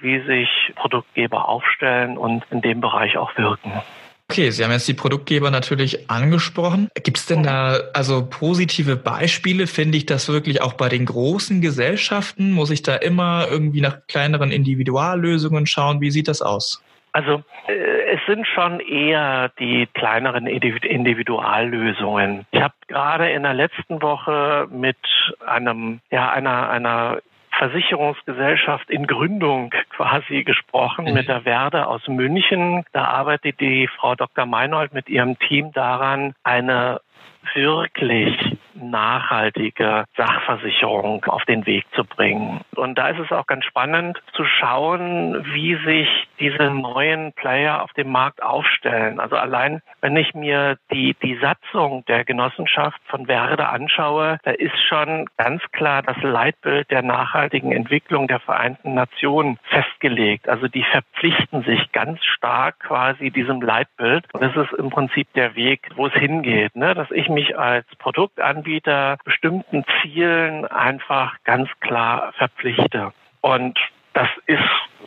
wie 0.00 0.20
sich 0.26 0.48
Produktgeber 0.76 1.48
aufstellen 1.48 2.18
und 2.18 2.44
in 2.50 2.60
dem 2.60 2.80
Bereich 2.80 3.16
auch 3.16 3.36
wirken. 3.36 3.72
Okay, 4.30 4.50
Sie 4.50 4.64
haben 4.64 4.72
jetzt 4.72 4.88
die 4.88 4.94
Produktgeber 4.94 5.50
natürlich 5.50 6.10
angesprochen. 6.10 6.88
Gibt 7.02 7.18
es 7.18 7.26
denn 7.26 7.42
da 7.42 7.76
also 7.92 8.26
positive 8.26 8.96
Beispiele? 8.96 9.66
Finde 9.66 9.98
ich 9.98 10.06
das 10.06 10.30
wirklich 10.30 10.62
auch 10.62 10.72
bei 10.72 10.88
den 10.88 11.04
großen 11.04 11.60
Gesellschaften? 11.60 12.52
Muss 12.52 12.70
ich 12.70 12.82
da 12.82 12.96
immer 12.96 13.46
irgendwie 13.50 13.82
nach 13.82 13.98
kleineren 14.08 14.50
Individuallösungen 14.50 15.66
schauen? 15.66 16.00
Wie 16.00 16.10
sieht 16.10 16.28
das 16.28 16.40
aus? 16.40 16.82
Also 17.12 17.44
äh, 17.68 18.14
es 18.14 18.20
sind 18.26 18.46
schon 18.46 18.80
eher 18.80 19.50
die 19.60 19.86
kleineren 19.94 20.46
Individuallösungen. 20.48 22.46
Ich 22.50 22.60
habe 22.60 22.74
gerade 22.88 23.30
in 23.30 23.44
der 23.44 23.54
letzten 23.54 24.02
Woche 24.02 24.66
mit 24.70 24.96
einem 25.46 26.00
ja 26.10 26.30
einer 26.32 26.70
einer 26.70 27.20
Versicherungsgesellschaft 27.58 28.90
in 28.90 29.06
Gründung 29.06 29.70
quasi 29.90 30.44
gesprochen 30.44 31.06
mhm. 31.06 31.14
mit 31.14 31.28
der 31.28 31.44
Werde 31.44 31.86
aus 31.86 32.06
München. 32.08 32.84
Da 32.92 33.04
arbeitet 33.04 33.60
die 33.60 33.88
Frau 33.88 34.14
Dr. 34.14 34.46
Meinhold 34.46 34.92
mit 34.92 35.08
ihrem 35.08 35.38
Team 35.38 35.72
daran, 35.72 36.34
eine 36.42 37.00
wirklich 37.54 38.56
nachhaltige 38.74 40.04
Sachversicherung 40.16 41.24
auf 41.24 41.44
den 41.44 41.66
Weg 41.66 41.84
zu 41.94 42.04
bringen. 42.04 42.60
Und 42.74 42.96
da 42.96 43.08
ist 43.08 43.20
es 43.20 43.32
auch 43.32 43.46
ganz 43.46 43.64
spannend 43.64 44.20
zu 44.32 44.44
schauen, 44.44 45.44
wie 45.52 45.76
sich 45.84 46.08
diese 46.38 46.70
neuen 46.70 47.32
Player 47.32 47.82
auf 47.82 47.92
dem 47.92 48.10
Markt 48.10 48.42
aufstellen. 48.42 49.20
Also 49.20 49.36
allein, 49.36 49.82
wenn 50.00 50.16
ich 50.16 50.34
mir 50.34 50.76
die, 50.90 51.16
die 51.22 51.36
Satzung 51.36 52.04
der 52.06 52.24
Genossenschaft 52.24 53.00
von 53.06 53.28
Werde 53.28 53.68
anschaue, 53.68 54.38
da 54.42 54.50
ist 54.50 54.78
schon 54.88 55.26
ganz 55.36 55.62
klar 55.72 56.02
das 56.02 56.16
Leitbild 56.22 56.90
der 56.90 57.02
nachhaltigen 57.02 57.72
Entwicklung 57.72 58.28
der 58.28 58.40
Vereinten 58.40 58.94
Nationen 58.94 59.58
festgelegt. 59.64 60.48
Also 60.48 60.68
die 60.68 60.84
verpflichten 60.84 61.62
sich 61.62 61.92
ganz 61.92 62.24
stark 62.24 62.80
quasi 62.80 63.30
diesem 63.30 63.60
Leitbild. 63.60 64.26
Und 64.32 64.42
das 64.42 64.56
ist 64.56 64.72
im 64.78 64.90
Prinzip 64.90 65.32
der 65.34 65.54
Weg, 65.54 65.88
wo 65.96 66.06
es 66.06 66.14
hingeht, 66.14 66.74
ne? 66.76 66.94
dass 66.94 67.10
ich 67.10 67.28
mich 67.28 67.58
als 67.58 67.86
Produktanbieter 68.64 69.18
bestimmten 69.24 69.84
Zielen 70.00 70.64
einfach 70.66 71.36
ganz 71.44 71.68
klar 71.80 72.32
verpflichte. 72.36 73.12
Und 73.40 73.78
das 74.14 74.28
ist 74.46 74.58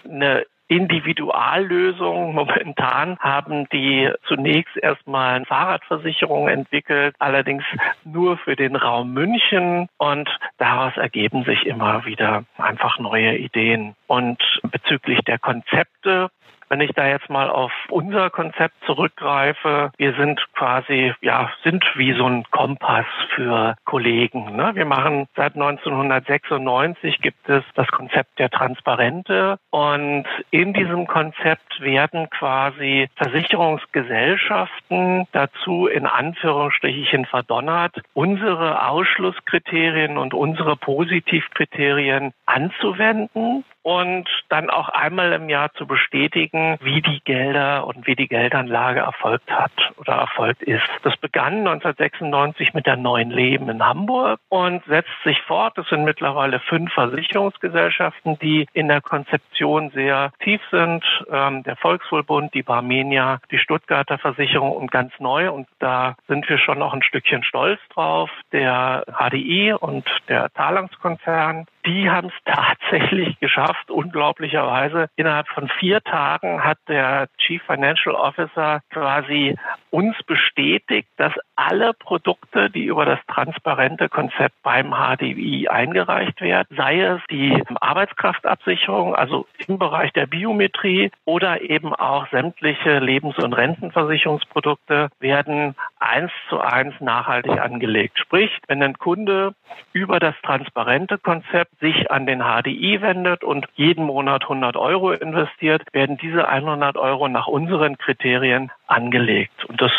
eine 0.05 0.45
Individuallösung. 0.67 2.35
Momentan 2.35 3.17
haben 3.19 3.67
die 3.69 4.11
zunächst 4.27 4.75
erstmal 4.77 5.43
Fahrradversicherungen 5.45 6.53
entwickelt, 6.53 7.15
allerdings 7.19 7.63
nur 8.03 8.37
für 8.37 8.55
den 8.55 8.75
Raum 8.75 9.13
München 9.13 9.87
und 9.97 10.29
daraus 10.57 10.95
ergeben 10.97 11.45
sich 11.45 11.65
immer 11.65 12.05
wieder 12.05 12.43
einfach 12.57 12.99
neue 12.99 13.37
Ideen. 13.37 13.95
Und 14.07 14.41
bezüglich 14.63 15.19
der 15.21 15.39
Konzepte 15.39 16.29
wenn 16.69 16.81
ich 16.81 16.91
da 16.91 17.07
jetzt 17.07 17.29
mal 17.29 17.49
auf 17.49 17.71
unser 17.89 18.29
Konzept 18.29 18.75
zurückgreife, 18.85 19.91
wir 19.97 20.13
sind 20.13 20.39
quasi, 20.53 21.13
ja, 21.21 21.49
sind 21.63 21.83
wie 21.95 22.13
so 22.13 22.25
ein 22.25 22.43
Kompass 22.51 23.05
für 23.35 23.75
Kollegen. 23.85 24.55
Ne? 24.55 24.71
Wir 24.75 24.85
machen 24.85 25.27
seit 25.35 25.55
1996 25.55 27.21
gibt 27.21 27.49
es 27.49 27.63
das 27.75 27.87
Konzept 27.87 28.39
der 28.39 28.49
Transparente 28.49 29.57
und 29.69 30.25
in 30.51 30.73
diesem 30.73 31.07
Konzept 31.07 31.81
werden 31.81 32.29
quasi 32.29 33.09
Versicherungsgesellschaften 33.15 35.27
dazu 35.31 35.87
in 35.87 36.05
Anführungsstrichen 36.05 37.25
verdonnert, 37.25 38.01
unsere 38.13 38.87
Ausschlusskriterien 38.87 40.17
und 40.17 40.33
unsere 40.33 40.75
Positivkriterien 40.75 42.33
anzuwenden 42.45 43.63
und 43.87 44.27
dann 44.49 44.69
auch 44.69 44.89
einmal 44.89 45.31
im 45.31 45.47
Jahr 45.47 45.71
zu 45.75 45.87
bestätigen, 45.87 46.77
wie 46.81 47.01
die 47.01 47.21
Gelder 47.23 47.87
und 47.87 48.05
wie 48.05 48.17
die 48.17 48.27
Geldanlage 48.27 48.99
erfolgt 48.99 49.49
hat 49.49 49.71
oder 49.95 50.15
erfolgt 50.15 50.61
ist. 50.61 50.83
Das 51.03 51.15
begann 51.15 51.59
1996 51.59 52.73
mit 52.73 52.85
der 52.85 52.97
Neuen 52.97 53.31
Leben 53.31 53.69
in 53.69 53.81
Hamburg 53.81 54.41
und 54.49 54.83
setzt 54.87 55.23
sich 55.23 55.41
fort. 55.43 55.77
Es 55.77 55.87
sind 55.87 56.03
mittlerweile 56.03 56.59
fünf 56.59 56.91
Versicherungsgesellschaften, 56.95 58.37
die 58.39 58.67
in 58.73 58.89
der 58.89 58.99
Konzeption 58.99 59.89
sehr 59.91 60.33
tief 60.43 60.59
sind. 60.69 61.05
Ähm, 61.31 61.63
der 61.63 61.77
Volkswohlbund, 61.77 62.53
die 62.53 62.63
Barmenia, 62.63 63.39
die 63.51 63.57
Stuttgarter 63.57 64.17
Versicherung 64.17 64.73
und 64.73 64.91
ganz 64.91 65.13
neu. 65.19 65.49
Und 65.49 65.65
da 65.79 66.17
sind 66.27 66.49
wir 66.49 66.57
schon 66.57 66.79
noch 66.79 66.93
ein 66.93 67.03
Stückchen 67.03 67.41
stolz 67.41 67.79
drauf. 67.93 68.29
Der 68.51 69.05
HDI 69.17 69.71
und 69.71 70.05
der 70.27 70.51
Talangskonzern, 70.53 71.67
die 71.87 72.09
haben 72.09 72.27
es 72.27 72.53
tatsächlich 72.53 73.39
geschafft, 73.39 73.89
unglaublicherweise. 73.89 75.09
Innerhalb 75.15 75.47
von 75.47 75.69
vier 75.79 76.01
Tagen 76.01 76.63
hat 76.63 76.77
der 76.89 77.29
Chief 77.37 77.61
Financial 77.63 78.13
Officer 78.13 78.81
quasi 78.91 79.55
uns 79.89 80.15
bestätigt, 80.23 81.07
dass 81.17 81.33
alle 81.55 81.93
Produkte, 81.93 82.69
die 82.69 82.85
über 82.85 83.05
das 83.05 83.19
transparente 83.27 84.09
Konzept 84.09 84.61
beim 84.63 84.91
HDI 84.91 85.69
eingereicht 85.69 86.41
werden, 86.41 86.67
sei 86.75 86.99
es 87.01 87.21
die 87.31 87.63
Arbeitskraftabsicherung, 87.79 89.15
also 89.15 89.47
im 89.67 89.79
Bereich 89.79 90.11
der 90.11 90.27
Biometrie 90.27 91.11
oder 91.25 91.61
eben 91.61 91.95
auch 91.95 92.27
sämtliche 92.29 92.99
Lebens- 92.99 93.37
und 93.37 93.53
Rentenversicherungsprodukte, 93.53 95.09
werden 95.19 95.75
eins 95.99 96.31
zu 96.49 96.59
eins 96.59 96.93
nachhaltig 96.99 97.59
angelegt. 97.59 98.19
Sprich, 98.19 98.51
wenn 98.67 98.83
ein 98.83 98.97
Kunde 98.97 99.53
über 99.93 100.19
das 100.19 100.35
transparente 100.43 101.17
Konzept 101.17 101.76
sich 101.79 102.09
an 102.09 102.25
den 102.25 102.39
HDI 102.39 103.01
wendet 103.01 103.43
und 103.43 103.67
jeden 103.75 104.05
Monat 104.05 104.43
100 104.43 104.75
Euro 104.77 105.11
investiert, 105.11 105.83
werden 105.93 106.17
diese 106.17 106.47
100 106.47 106.97
Euro 106.97 107.27
nach 107.27 107.47
unseren 107.47 107.97
Kriterien 107.97 108.71
angelegt. 108.87 109.65
Und 109.65 109.81
das 109.81 109.91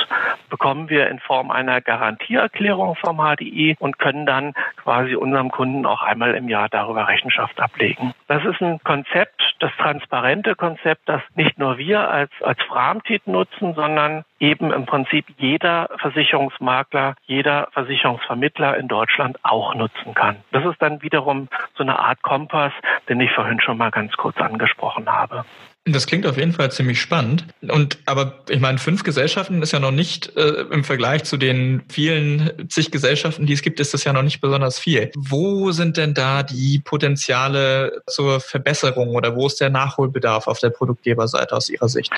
bekommen 0.51 0.89
wir 0.89 1.09
in 1.09 1.21
Form 1.21 1.51
einer 1.51 1.81
Garantieerklärung 1.81 2.97
vom 2.97 3.19
HDI 3.19 3.77
und 3.79 3.99
können 3.99 4.27
dann 4.27 4.55
quasi 4.77 5.15
unserem 5.15 5.51
Kunden 5.51 5.87
auch 5.87 6.03
einmal 6.03 6.35
im 6.35 6.49
Jahr 6.49 6.69
darüber 6.69 7.07
Rechenschaft 7.07 7.61
ablegen. 7.61 8.15
Das 8.27 8.45
ist 8.45 8.61
ein 8.61 8.81
Konzept, 8.83 9.57
das 9.61 9.71
transparente 9.79 10.55
Konzept, 10.55 11.03
das 11.09 11.23
nicht 11.35 11.59
nur 11.59 11.79
wir 11.79 12.09
als, 12.09 12.31
als 12.43 12.61
Framtit 12.63 13.27
nutzen, 13.27 13.75
sondern 13.75 14.25
eben 14.39 14.73
im 14.73 14.87
Prinzip 14.87 15.27
jeder 15.39 15.89
Versicherungsmakler, 15.99 17.15
jeder 17.27 17.69
Versicherungsvermittler 17.73 18.77
in 18.77 18.89
Deutschland 18.89 19.39
auch 19.43 19.75
nutzen 19.75 20.15
kann. 20.15 20.37
Das 20.53 20.65
ist 20.65 20.81
dann 20.81 21.03
wiederum 21.03 21.49
so 21.77 21.83
eine 21.83 21.99
Art 21.99 22.23
Kompass, 22.23 22.73
den 23.09 23.21
ich 23.21 23.33
vorhin 23.33 23.61
schon 23.61 23.79
mal 23.79 23.91
ganz 23.91 24.17
kurz 24.17 24.37
angesprochen 24.39 25.11
habe. 25.11 25.45
Das 25.93 26.07
klingt 26.07 26.27
auf 26.27 26.37
jeden 26.37 26.53
Fall 26.53 26.71
ziemlich 26.71 27.01
spannend. 27.01 27.47
Und 27.63 27.99
aber 28.07 28.45
ich 28.49 28.61
meine, 28.61 28.79
fünf 28.79 29.05
Gesellschaften 29.05 29.63
ist 29.63 29.73
ja 29.73 29.81
noch 29.81 29.91
nicht 29.91 30.37
äh, 30.37 30.65
im 30.71 30.85
Vergleich 30.85 31.25
zu 31.25 31.37
den 31.37 31.83
vielen 31.89 32.69
zig 32.69 32.91
Gesellschaften, 32.91 33.47
die 33.47 33.53
es 33.53 33.63
gibt, 33.63 33.81
ist 33.81 33.95
das 33.95 34.05
ja 34.05 34.13
noch 34.13 34.23
nicht 34.23 34.41
besonders 34.41 34.79
viel. 34.79 35.11
Wo 35.17 35.71
sind 35.73 35.97
denn 35.97 36.15
da 36.15 36.43
die 36.43 36.81
Potenziale 36.85 38.03
zur 38.07 38.41
Verbesserung 38.41 39.15
oder 39.15 39.35
wo 39.35 39.47
ist 39.47 39.61
der 39.61 39.71
Nachholbedarf 39.71 40.47
auf 40.47 40.59
der 40.59 40.71
Produktgeberseite 40.71 41.55
aus 41.55 41.69
Ihrer 41.71 41.89
Sicht? 41.89 42.13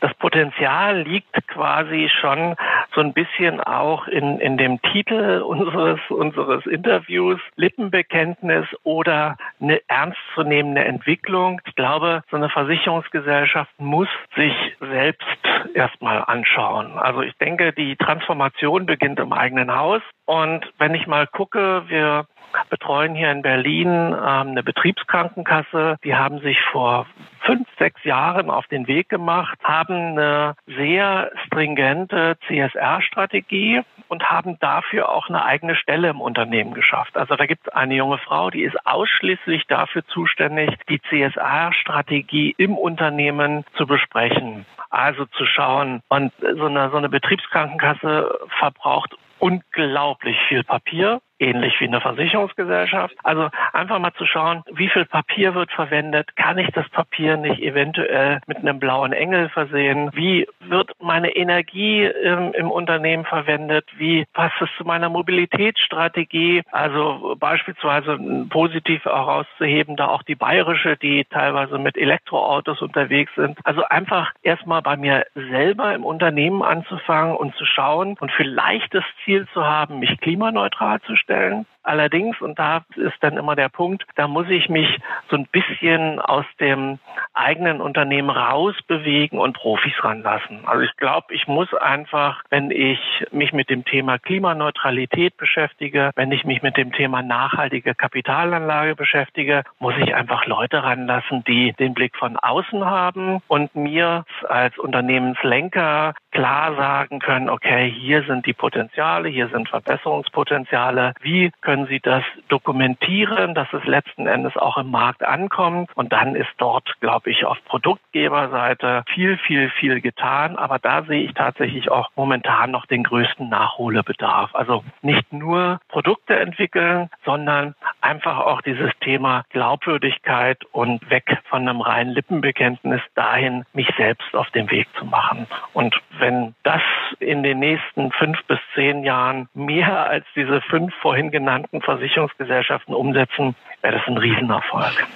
Das 0.00 0.14
Potenzial 0.14 1.02
liegt 1.02 1.46
quasi 1.48 2.10
schon 2.20 2.56
so 2.94 3.00
ein 3.00 3.12
bisschen 3.12 3.60
auch 3.60 4.06
in, 4.08 4.38
in 4.40 4.56
dem 4.56 4.80
Titel 4.82 5.42
unseres, 5.46 6.00
unseres 6.08 6.66
Interviews 6.66 7.40
Lippenbekenntnis 7.56 8.66
oder 8.82 9.36
eine 9.60 9.80
ernstzunehmende 9.88 10.84
Entwicklung. 10.84 11.60
Ich 11.66 11.74
glaube, 11.74 12.22
so 12.30 12.36
eine 12.36 12.48
Versicherungsgesellschaft 12.48 13.72
muss 13.78 14.08
sich 14.36 14.54
selbst 14.80 15.26
erstmal 15.74 16.24
anschauen. 16.26 16.98
Also 16.98 17.22
ich 17.22 17.36
denke, 17.38 17.72
die 17.72 17.96
Transformation 17.96 18.86
beginnt 18.86 19.18
im 19.20 19.32
eigenen 19.32 19.74
Haus. 19.74 20.02
Und 20.26 20.64
wenn 20.78 20.94
ich 20.94 21.06
mal 21.06 21.26
gucke, 21.26 21.84
wir 21.88 22.26
betreuen 22.68 23.14
hier 23.14 23.30
in 23.30 23.42
Berlin 23.42 23.88
ähm, 23.88 24.48
eine 24.50 24.62
Betriebskrankenkasse. 24.62 25.96
Die 26.04 26.14
haben 26.14 26.40
sich 26.40 26.58
vor 26.72 27.06
fünf, 27.40 27.68
sechs 27.78 28.02
Jahren 28.04 28.50
auf 28.50 28.66
den 28.68 28.86
Weg 28.86 29.08
gemacht, 29.08 29.58
haben 29.62 30.18
eine 30.18 30.54
sehr 30.66 31.30
stringente 31.46 32.36
CSR-Strategie 32.46 33.82
und 34.08 34.30
haben 34.30 34.58
dafür 34.60 35.08
auch 35.08 35.28
eine 35.28 35.44
eigene 35.44 35.74
Stelle 35.74 36.08
im 36.08 36.20
Unternehmen 36.20 36.74
geschafft. 36.74 37.16
Also 37.16 37.36
da 37.36 37.46
gibt 37.46 37.66
es 37.66 37.72
eine 37.72 37.94
junge 37.94 38.18
Frau, 38.18 38.50
die 38.50 38.62
ist 38.62 38.76
ausschließlich 38.86 39.66
dafür 39.66 40.04
zuständig, 40.06 40.70
die 40.88 41.00
CSR-Strategie 41.02 42.54
im 42.56 42.76
Unternehmen 42.76 43.64
zu 43.76 43.86
besprechen. 43.86 44.66
Also 44.90 45.24
zu 45.26 45.46
schauen. 45.46 46.02
Und 46.08 46.32
so 46.40 46.66
eine, 46.66 46.90
so 46.90 46.96
eine 46.96 47.08
Betriebskrankenkasse 47.08 48.38
verbraucht 48.58 49.16
unglaublich 49.38 50.36
viel 50.48 50.64
Papier 50.64 51.20
ähnlich 51.40 51.74
wie 51.80 51.86
eine 51.86 52.00
Versicherungsgesellschaft. 52.00 53.14
Also 53.24 53.48
einfach 53.72 53.98
mal 53.98 54.12
zu 54.14 54.26
schauen, 54.26 54.62
wie 54.72 54.88
viel 54.88 55.06
Papier 55.06 55.54
wird 55.54 55.72
verwendet, 55.72 56.36
kann 56.36 56.58
ich 56.58 56.68
das 56.72 56.88
Papier 56.90 57.36
nicht 57.36 57.60
eventuell 57.62 58.40
mit 58.46 58.58
einem 58.58 58.78
blauen 58.78 59.12
Engel 59.12 59.48
versehen, 59.48 60.10
wie 60.12 60.46
wird 60.60 60.92
meine 61.00 61.34
Energie 61.34 62.04
im, 62.04 62.52
im 62.52 62.70
Unternehmen 62.70 63.24
verwendet, 63.24 63.86
wie 63.96 64.26
passt 64.32 64.60
es 64.60 64.68
zu 64.76 64.84
meiner 64.84 65.08
Mobilitätsstrategie, 65.08 66.62
also 66.70 67.36
beispielsweise 67.38 68.18
positiv 68.50 69.04
herauszuheben, 69.04 69.96
da 69.96 70.08
auch 70.08 70.22
die 70.22 70.34
bayerische, 70.34 70.96
die 70.96 71.24
teilweise 71.24 71.78
mit 71.78 71.96
Elektroautos 71.96 72.82
unterwegs 72.82 73.32
sind. 73.34 73.58
Also 73.64 73.84
einfach 73.84 74.32
erstmal 74.42 74.82
bei 74.82 74.96
mir 74.96 75.24
selber 75.34 75.94
im 75.94 76.04
Unternehmen 76.04 76.62
anzufangen 76.62 77.34
und 77.36 77.54
zu 77.56 77.64
schauen 77.64 78.16
und 78.20 78.30
vielleicht 78.32 78.94
das 78.94 79.04
Ziel 79.24 79.46
zu 79.54 79.64
haben, 79.64 80.00
mich 80.00 80.20
klimaneutral 80.20 81.00
zu 81.02 81.16
stellen 81.16 81.29
stellen. 81.30 81.66
Allerdings, 81.82 82.40
und 82.42 82.58
da 82.58 82.84
ist 82.96 83.16
dann 83.20 83.38
immer 83.38 83.56
der 83.56 83.70
Punkt, 83.70 84.04
da 84.14 84.28
muss 84.28 84.48
ich 84.50 84.68
mich 84.68 84.98
so 85.30 85.36
ein 85.36 85.46
bisschen 85.46 86.20
aus 86.20 86.44
dem 86.58 86.98
eigenen 87.32 87.80
Unternehmen 87.80 88.28
rausbewegen 88.28 89.38
und 89.38 89.54
Profis 89.54 89.94
ranlassen. 90.00 90.60
Also 90.66 90.82
ich 90.82 90.94
glaube, 90.96 91.32
ich 91.32 91.48
muss 91.48 91.72
einfach, 91.72 92.42
wenn 92.50 92.70
ich 92.70 93.00
mich 93.32 93.52
mit 93.52 93.70
dem 93.70 93.84
Thema 93.86 94.18
Klimaneutralität 94.18 95.36
beschäftige, 95.38 96.10
wenn 96.16 96.32
ich 96.32 96.44
mich 96.44 96.62
mit 96.62 96.76
dem 96.76 96.92
Thema 96.92 97.22
nachhaltige 97.22 97.94
Kapitalanlage 97.94 98.94
beschäftige, 98.94 99.62
muss 99.78 99.94
ich 99.96 100.14
einfach 100.14 100.44
Leute 100.44 100.82
ranlassen, 100.82 101.44
die 101.44 101.72
den 101.72 101.94
Blick 101.94 102.14
von 102.16 102.36
außen 102.36 102.84
haben 102.84 103.40
und 103.48 103.74
mir 103.74 104.24
als 104.48 104.76
Unternehmenslenker 104.76 106.14
klar 106.30 106.74
sagen 106.76 107.18
können, 107.18 107.48
okay, 107.48 107.90
hier 107.90 108.22
sind 108.24 108.46
die 108.46 108.52
Potenziale, 108.52 109.28
hier 109.28 109.48
sind 109.48 109.68
Verbesserungspotenziale, 109.68 111.14
wie 111.20 111.50
können 111.60 111.86
Sie 111.86 112.00
das 112.00 112.24
dokumentieren, 112.48 113.54
dass 113.54 113.72
es 113.72 113.84
letzten 113.84 114.26
Endes 114.26 114.56
auch 114.56 114.76
im 114.78 114.90
Markt 114.90 115.24
ankommt? 115.24 115.90
Und 115.94 116.12
dann 116.12 116.34
ist 116.34 116.50
dort, 116.58 117.00
glaube 117.00 117.30
ich, 117.30 117.44
auf 117.44 117.58
Produktgeberseite 117.64 119.04
viel, 119.12 119.38
viel, 119.38 119.70
viel 119.70 120.00
getan. 120.00 120.56
Aber 120.56 120.78
da 120.78 121.02
sehe 121.02 121.22
ich 121.22 121.34
tatsächlich 121.34 121.90
auch 121.90 122.10
momentan 122.16 122.70
noch 122.70 122.86
den 122.86 123.02
größten 123.02 123.48
Nachholbedarf. 123.48 124.54
Also 124.54 124.84
nicht 125.02 125.32
nur 125.32 125.80
Produkte 125.88 126.38
entwickeln, 126.38 127.10
sondern 127.24 127.74
einfach 128.00 128.38
auch 128.38 128.62
dieses 128.62 128.90
Thema 129.00 129.44
Glaubwürdigkeit 129.50 130.64
und 130.72 131.08
weg 131.10 131.38
von 131.48 131.68
einem 131.68 131.80
reinen 131.80 132.12
Lippenbekenntnis 132.12 133.00
dahin, 133.14 133.64
mich 133.72 133.88
selbst 133.96 134.34
auf 134.34 134.50
den 134.50 134.70
Weg 134.70 134.88
zu 134.98 135.04
machen. 135.04 135.46
Und 135.72 136.00
wenn 136.20 136.54
das 136.62 136.82
in 137.18 137.42
den 137.42 137.58
nächsten 137.58 138.12
fünf 138.12 138.38
bis 138.46 138.58
zehn 138.74 139.04
Jahren 139.04 139.48
mehr 139.54 140.08
als 140.08 140.24
diese 140.34 140.60
fünf 140.62 140.94
vorhin 140.96 141.30
genannten 141.30 141.80
Versicherungsgesellschaften 141.80 142.94
umsetzen, 142.94 143.54
wäre 143.82 143.98
das 143.98 144.06
ein 144.06 144.18
Riesenerfolg. 144.18 145.06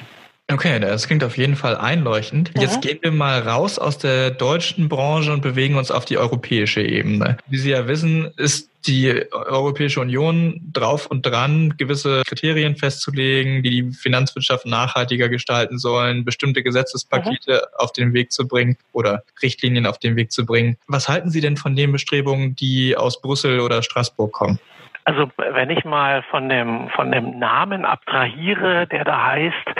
Okay, 0.54 0.78
das 0.78 1.08
klingt 1.08 1.24
auf 1.24 1.36
jeden 1.36 1.56
Fall 1.56 1.76
einleuchtend. 1.76 2.54
Mhm. 2.54 2.60
Jetzt 2.60 2.80
gehen 2.80 3.00
wir 3.02 3.10
mal 3.10 3.40
raus 3.40 3.80
aus 3.80 3.98
der 3.98 4.30
deutschen 4.30 4.88
Branche 4.88 5.32
und 5.32 5.42
bewegen 5.42 5.74
uns 5.74 5.90
auf 5.90 6.04
die 6.04 6.16
europäische 6.16 6.80
Ebene. 6.80 7.38
Wie 7.48 7.58
Sie 7.58 7.70
ja 7.70 7.88
wissen, 7.88 8.30
ist 8.36 8.70
die 8.86 9.24
Europäische 9.32 10.00
Union 10.00 10.60
drauf 10.72 11.06
und 11.06 11.26
dran, 11.26 11.74
gewisse 11.76 12.22
Kriterien 12.24 12.76
festzulegen, 12.76 13.64
die 13.64 13.70
die 13.70 13.92
Finanzwirtschaft 13.92 14.66
nachhaltiger 14.66 15.28
gestalten 15.28 15.78
sollen, 15.78 16.24
bestimmte 16.24 16.62
Gesetzespakete 16.62 17.52
mhm. 17.54 17.78
auf 17.78 17.92
den 17.92 18.12
Weg 18.12 18.30
zu 18.30 18.46
bringen 18.46 18.76
oder 18.92 19.24
Richtlinien 19.42 19.86
auf 19.86 19.98
den 19.98 20.14
Weg 20.14 20.30
zu 20.30 20.46
bringen. 20.46 20.76
Was 20.86 21.08
halten 21.08 21.30
Sie 21.30 21.40
denn 21.40 21.56
von 21.56 21.74
den 21.74 21.90
Bestrebungen, 21.90 22.54
die 22.54 22.96
aus 22.96 23.20
Brüssel 23.20 23.58
oder 23.58 23.82
Straßburg 23.82 24.30
kommen? 24.30 24.60
Also 25.04 25.30
wenn 25.36 25.68
ich 25.68 25.84
mal 25.84 26.22
von 26.30 26.48
dem, 26.48 26.88
von 26.88 27.12
dem 27.12 27.38
Namen 27.38 27.84
abtrahiere, 27.84 28.86
der 28.86 29.04
da 29.04 29.26
heißt 29.26 29.70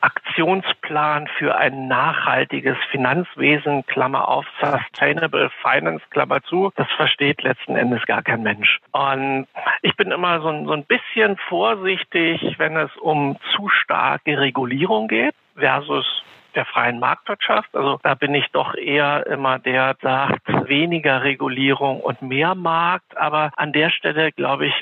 Aktionsplan 0.00 1.28
für 1.38 1.54
ein 1.56 1.86
nachhaltiges 1.86 2.76
Finanzwesen, 2.90 3.86
Klammer 3.86 4.26
auf, 4.26 4.44
Sustainable 4.60 5.50
Finance, 5.62 6.04
Klammer 6.10 6.42
zu, 6.42 6.72
das 6.74 6.90
versteht 6.96 7.42
letzten 7.42 7.76
Endes 7.76 8.04
gar 8.06 8.22
kein 8.22 8.42
Mensch. 8.42 8.80
Und 8.90 9.46
ich 9.82 9.94
bin 9.96 10.10
immer 10.10 10.40
so, 10.40 10.48
ein, 10.48 10.66
so 10.66 10.72
ein 10.72 10.84
bisschen 10.84 11.36
vorsichtig, 11.48 12.56
wenn 12.58 12.76
es 12.76 12.90
um 12.96 13.36
zu 13.54 13.68
starke 13.68 14.40
Regulierung 14.40 15.06
geht 15.06 15.34
versus 15.54 16.24
der 16.54 16.64
freien 16.64 16.98
Marktwirtschaft. 16.98 17.74
Also 17.74 17.98
da 18.02 18.14
bin 18.14 18.34
ich 18.34 18.50
doch 18.52 18.74
eher 18.74 19.26
immer 19.26 19.58
der, 19.58 19.96
sagt, 20.02 20.42
weniger 20.72 21.22
Regulierung 21.22 22.00
und 22.00 22.22
mehr 22.22 22.54
Markt. 22.54 23.14
Aber 23.18 23.52
an 23.56 23.72
der 23.72 23.90
Stelle, 23.90 24.32
glaube 24.32 24.66
ich, 24.66 24.74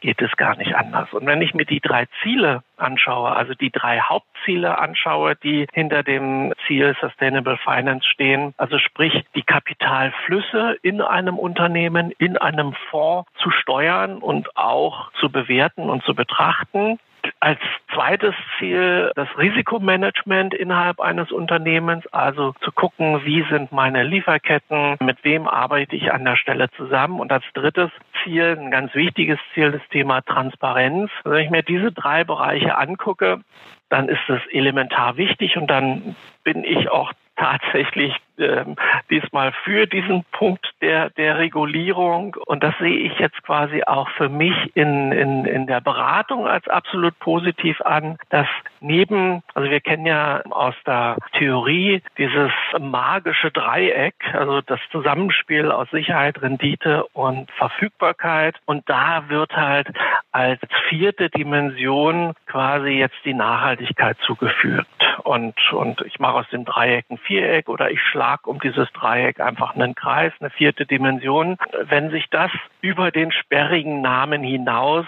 geht 0.00 0.20
es 0.20 0.36
gar 0.36 0.56
nicht 0.56 0.74
anders. 0.76 1.12
Und 1.12 1.26
wenn 1.26 1.42
ich 1.42 1.54
mir 1.54 1.64
die 1.64 1.80
drei 1.80 2.06
Ziele 2.22 2.62
anschaue, 2.76 3.34
also 3.34 3.54
die 3.54 3.70
drei 3.70 3.98
Hauptziele 3.98 4.78
anschaue, 4.78 5.36
die 5.36 5.66
hinter 5.72 6.02
dem 6.02 6.52
Ziel 6.66 6.94
Sustainable 7.00 7.56
Finance 7.56 8.06
stehen, 8.06 8.54
also 8.58 8.78
sprich 8.78 9.24
die 9.34 9.42
Kapitalflüsse 9.42 10.76
in 10.82 11.00
einem 11.00 11.38
Unternehmen, 11.38 12.12
in 12.18 12.36
einem 12.36 12.74
Fonds 12.90 13.28
zu 13.42 13.50
steuern 13.50 14.18
und 14.18 14.54
auch 14.56 15.10
zu 15.14 15.30
bewerten 15.30 15.88
und 15.88 16.04
zu 16.04 16.14
betrachten, 16.14 17.00
als 17.40 17.58
zweites 17.92 18.34
Ziel 18.58 19.12
das 19.14 19.28
Risikomanagement 19.36 20.54
innerhalb 20.54 21.00
eines 21.00 21.30
Unternehmens, 21.32 22.06
also 22.08 22.52
zu 22.60 22.72
gucken, 22.72 23.24
wie 23.24 23.44
sind 23.50 23.72
meine 23.72 24.02
Lieferketten, 24.02 24.96
mit 25.00 25.22
wem 25.24 25.46
arbeite 25.46 25.96
ich 25.96 26.12
an 26.12 26.24
der 26.24 26.36
Stelle 26.36 26.70
zusammen. 26.70 27.20
Und 27.20 27.32
als 27.32 27.44
drittes 27.54 27.90
Ziel, 28.22 28.56
ein 28.58 28.70
ganz 28.70 28.94
wichtiges 28.94 29.38
Ziel, 29.54 29.72
das 29.72 29.86
Thema 29.90 30.20
Transparenz. 30.22 31.10
Wenn 31.24 31.44
ich 31.44 31.50
mir 31.50 31.62
diese 31.62 31.92
drei 31.92 32.24
Bereiche 32.24 32.76
angucke, 32.76 33.40
dann 33.88 34.08
ist 34.08 34.28
es 34.28 34.40
elementar 34.50 35.16
wichtig 35.16 35.56
und 35.56 35.68
dann 35.68 36.16
bin 36.44 36.64
ich 36.64 36.90
auch 36.90 37.12
tatsächlich 37.36 38.14
ähm, 38.38 38.76
diesmal 39.10 39.52
für 39.64 39.86
diesen 39.86 40.24
Punkt 40.32 40.66
der, 40.80 41.10
der 41.10 41.38
Regulierung. 41.38 42.36
Und 42.46 42.62
das 42.62 42.74
sehe 42.78 42.98
ich 42.98 43.18
jetzt 43.18 43.42
quasi 43.42 43.82
auch 43.84 44.08
für 44.10 44.28
mich 44.28 44.54
in, 44.74 45.12
in, 45.12 45.44
in 45.44 45.66
der 45.66 45.80
Beratung 45.80 46.46
als 46.46 46.66
absolut 46.68 47.18
positiv 47.18 47.80
an, 47.82 48.18
dass 48.30 48.46
neben, 48.80 49.42
also 49.54 49.70
wir 49.70 49.80
kennen 49.80 50.06
ja 50.06 50.42
aus 50.50 50.74
der 50.86 51.16
Theorie 51.32 52.02
dieses 52.16 52.52
magische 52.78 53.50
Dreieck, 53.50 54.14
also 54.32 54.60
das 54.60 54.80
Zusammenspiel 54.92 55.70
aus 55.70 55.90
Sicherheit, 55.90 56.40
Rendite 56.40 57.04
und 57.12 57.50
Verfügbarkeit. 57.52 58.56
Und 58.66 58.88
da 58.88 59.28
wird 59.28 59.56
halt 59.56 59.88
als 60.32 60.60
vierte 60.88 61.30
Dimension 61.30 62.34
quasi 62.46 62.90
jetzt 62.90 63.18
die 63.24 63.34
Nachhaltigkeit 63.34 64.16
zugefügt. 64.24 64.86
Und, 65.24 65.54
und 65.72 66.00
ich 66.02 66.18
mache 66.20 66.34
aus 66.34 66.48
dem 66.50 66.64
Dreieck 66.64 67.04
ein 67.10 67.18
Viereck 67.18 67.68
oder 67.68 67.90
ich 67.90 68.00
schlage 68.00 68.27
Schlag 68.28 68.46
um 68.46 68.60
dieses 68.60 68.92
Dreieck 68.92 69.40
einfach 69.40 69.74
einen 69.74 69.94
Kreis, 69.94 70.34
eine 70.38 70.50
vierte 70.50 70.84
Dimension. 70.84 71.56
Wenn 71.84 72.10
sich 72.10 72.26
das 72.30 72.50
über 72.82 73.10
den 73.10 73.32
sperrigen 73.32 74.02
Namen 74.02 74.42
hinaus 74.42 75.06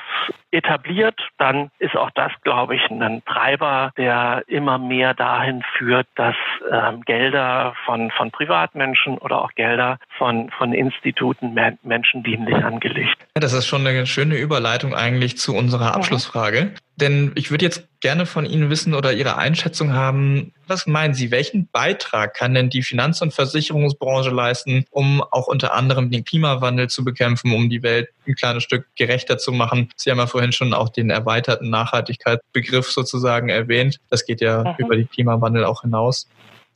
etabliert, 0.51 1.21
dann 1.39 1.71
ist 1.79 1.97
auch 1.97 2.11
das, 2.15 2.33
glaube 2.43 2.77
ich, 2.77 2.83
ein 2.91 3.23
Treiber, 3.25 3.93
der 3.97 4.43
immer 4.47 4.79
mehr 4.79 5.15
dahin 5.15 5.63
führt, 5.77 6.07
dass 6.17 6.35
ähm, 6.71 7.03
Gelder 7.03 7.75
von, 7.85 8.11
von 8.11 8.31
Privatmenschen 8.31 9.19
oder 9.19 9.43
auch 9.43 9.53
Gelder 9.55 9.99
von, 10.19 10.51
von 10.51 10.73
Instituten 10.73 11.57
menschendienlich 11.83 12.57
angelegt. 12.65 13.17
Das 13.35 13.53
ist 13.53 13.67
schon 13.67 13.87
eine 13.87 14.07
schöne 14.07 14.37
Überleitung 14.37 14.95
eigentlich 14.95 15.39
zu 15.39 15.55
unserer. 15.55 15.95
Abschlussfrage. 15.95 16.65
Mhm. 16.65 16.75
Denn 17.01 17.33
ich 17.35 17.51
würde 17.51 17.65
jetzt 17.65 17.89
gerne 18.01 18.27
von 18.27 18.45
Ihnen 18.45 18.69
wissen 18.69 18.95
oder 18.95 19.13
Ihre 19.13 19.37
Einschätzung 19.39 19.95
haben. 19.95 20.53
Was 20.67 20.87
meinen 20.87 21.15
Sie, 21.15 21.31
welchen 21.31 21.67
Beitrag 21.69 22.35
kann 22.35 22.55
denn 22.55 22.69
die 22.69 22.83
Finanz- 22.83 23.23
und 23.23 23.33
Versicherungsbranche 23.33 24.31
leisten, 24.31 24.85
um 24.91 25.23
auch 25.23 25.47
unter 25.47 25.75
anderem 25.75 26.11
den 26.11 26.25
Klimawandel 26.25 26.89
zu 26.89 27.05
bekämpfen, 27.05 27.53
um 27.55 27.71
die 27.71 27.83
Welt 27.83 28.11
ein 28.31 28.35
kleines 28.35 28.63
Stück 28.63 28.87
gerechter 28.97 29.39
zu 29.39 29.53
machen? 29.53 29.91
Sie 29.97 30.11
haben 30.11 30.19
ja 30.19 30.27
vorhin 30.27 30.53
schon 30.53 30.73
auch 30.73 30.89
den 30.89 31.11
erweiterten 31.11 31.71
Nachhaltigkeitsbegriff 31.71 32.91
sozusagen 32.91 33.49
erwähnt. 33.49 33.99
Das 34.09 34.25
geht 34.25 34.41
ja 34.41 34.65
mhm. 34.65 34.75
über 34.79 34.97
den 34.97 35.09
Klimawandel 35.09 35.65
auch 35.65 35.83
hinaus. 35.83 36.29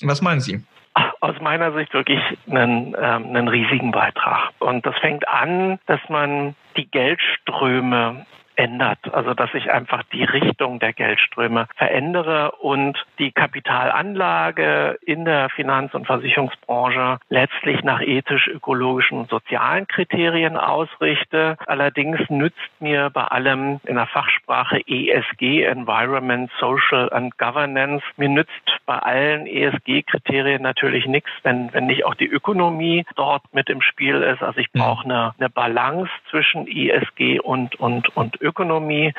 Was 0.02 0.22
meinen 0.22 0.40
Sie? 0.40 0.62
aus 1.20 1.40
meiner 1.40 1.72
Sicht 1.72 1.92
wirklich 1.94 2.20
einen, 2.48 2.94
ähm, 3.00 3.26
einen 3.26 3.48
riesigen 3.48 3.90
Beitrag. 3.90 4.50
Und 4.58 4.84
das 4.86 4.96
fängt 4.98 5.26
an, 5.26 5.78
dass 5.86 6.00
man 6.08 6.54
die 6.76 6.88
Geldströme 6.88 8.26
ändert. 8.56 8.98
Also 9.12 9.34
dass 9.34 9.52
ich 9.54 9.70
einfach 9.70 10.02
die 10.12 10.24
Richtung 10.24 10.78
der 10.78 10.92
Geldströme 10.92 11.66
verändere 11.76 12.52
und 12.52 13.04
die 13.18 13.32
Kapitalanlage 13.32 14.98
in 15.04 15.24
der 15.24 15.48
Finanz- 15.50 15.94
und 15.94 16.06
Versicherungsbranche 16.06 17.18
letztlich 17.28 17.82
nach 17.82 18.00
ethisch, 18.00 18.48
ökologischen 18.48 19.18
und 19.18 19.30
sozialen 19.30 19.86
Kriterien 19.86 20.56
ausrichte. 20.56 21.56
Allerdings 21.66 22.18
nützt 22.28 22.58
mir 22.80 23.10
bei 23.10 23.24
allem 23.24 23.80
in 23.84 23.96
der 23.96 24.06
Fachsprache 24.06 24.80
ESG, 24.86 25.64
Environment, 25.64 26.50
Social 26.58 27.12
and 27.12 27.36
Governance, 27.38 28.04
mir 28.16 28.28
nützt 28.28 28.50
bei 28.86 28.98
allen 28.98 29.46
ESG-Kriterien 29.46 30.62
natürlich 30.62 31.06
nichts, 31.06 31.30
wenn, 31.42 31.72
wenn 31.72 31.86
nicht 31.86 32.04
auch 32.04 32.14
die 32.14 32.28
Ökonomie 32.28 33.04
dort 33.16 33.42
mit 33.52 33.70
im 33.70 33.80
Spiel 33.80 34.22
ist. 34.22 34.42
Also 34.42 34.60
ich 34.60 34.70
brauche 34.72 35.04
eine, 35.04 35.34
eine 35.38 35.48
Balance 35.48 36.10
zwischen 36.30 36.66
ESG 36.66 37.40
und, 37.40 37.76
und, 37.76 38.14
und 38.16 38.40
Ökonomie. 38.44 39.12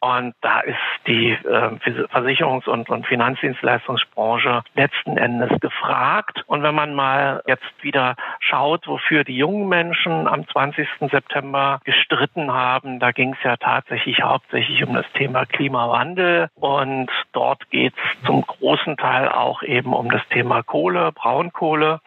Und 0.00 0.34
da 0.40 0.58
ist 0.60 0.76
die 1.06 1.30
äh, 1.30 2.06
Versicherungs- 2.12 2.68
und 2.68 3.06
Finanzdienstleistungsbranche 3.06 4.62
letzten 4.74 5.16
Endes 5.16 5.60
gefragt. 5.60 6.42
Und 6.46 6.64
wenn 6.64 6.74
man 6.74 6.92
mal 6.92 7.40
jetzt 7.46 7.62
wieder 7.82 8.16
schaut, 8.40 8.88
wofür 8.88 9.22
die 9.22 9.36
jungen 9.36 9.68
Menschen 9.68 10.26
am 10.26 10.48
20. 10.48 10.88
September 11.08 11.80
gestritten 11.84 12.52
haben, 12.52 12.98
da 12.98 13.12
ging 13.12 13.34
es 13.34 13.44
ja 13.44 13.56
tatsächlich 13.56 14.22
hauptsächlich 14.22 14.82
um 14.84 14.94
das 14.94 15.06
Thema 15.12 15.46
Klimawandel. 15.46 16.48
Und 16.56 17.08
dort 17.32 17.70
geht 17.70 17.94
es 17.94 18.26
zum 18.26 18.42
großen 18.42 18.96
Teil 18.96 19.28
auch 19.28 19.62
eben 19.62 19.92
um 19.92 20.10
das 20.10 20.26
Thema 20.30 20.64
Kohle, 20.64 21.12
Braunkohle. 21.12 22.00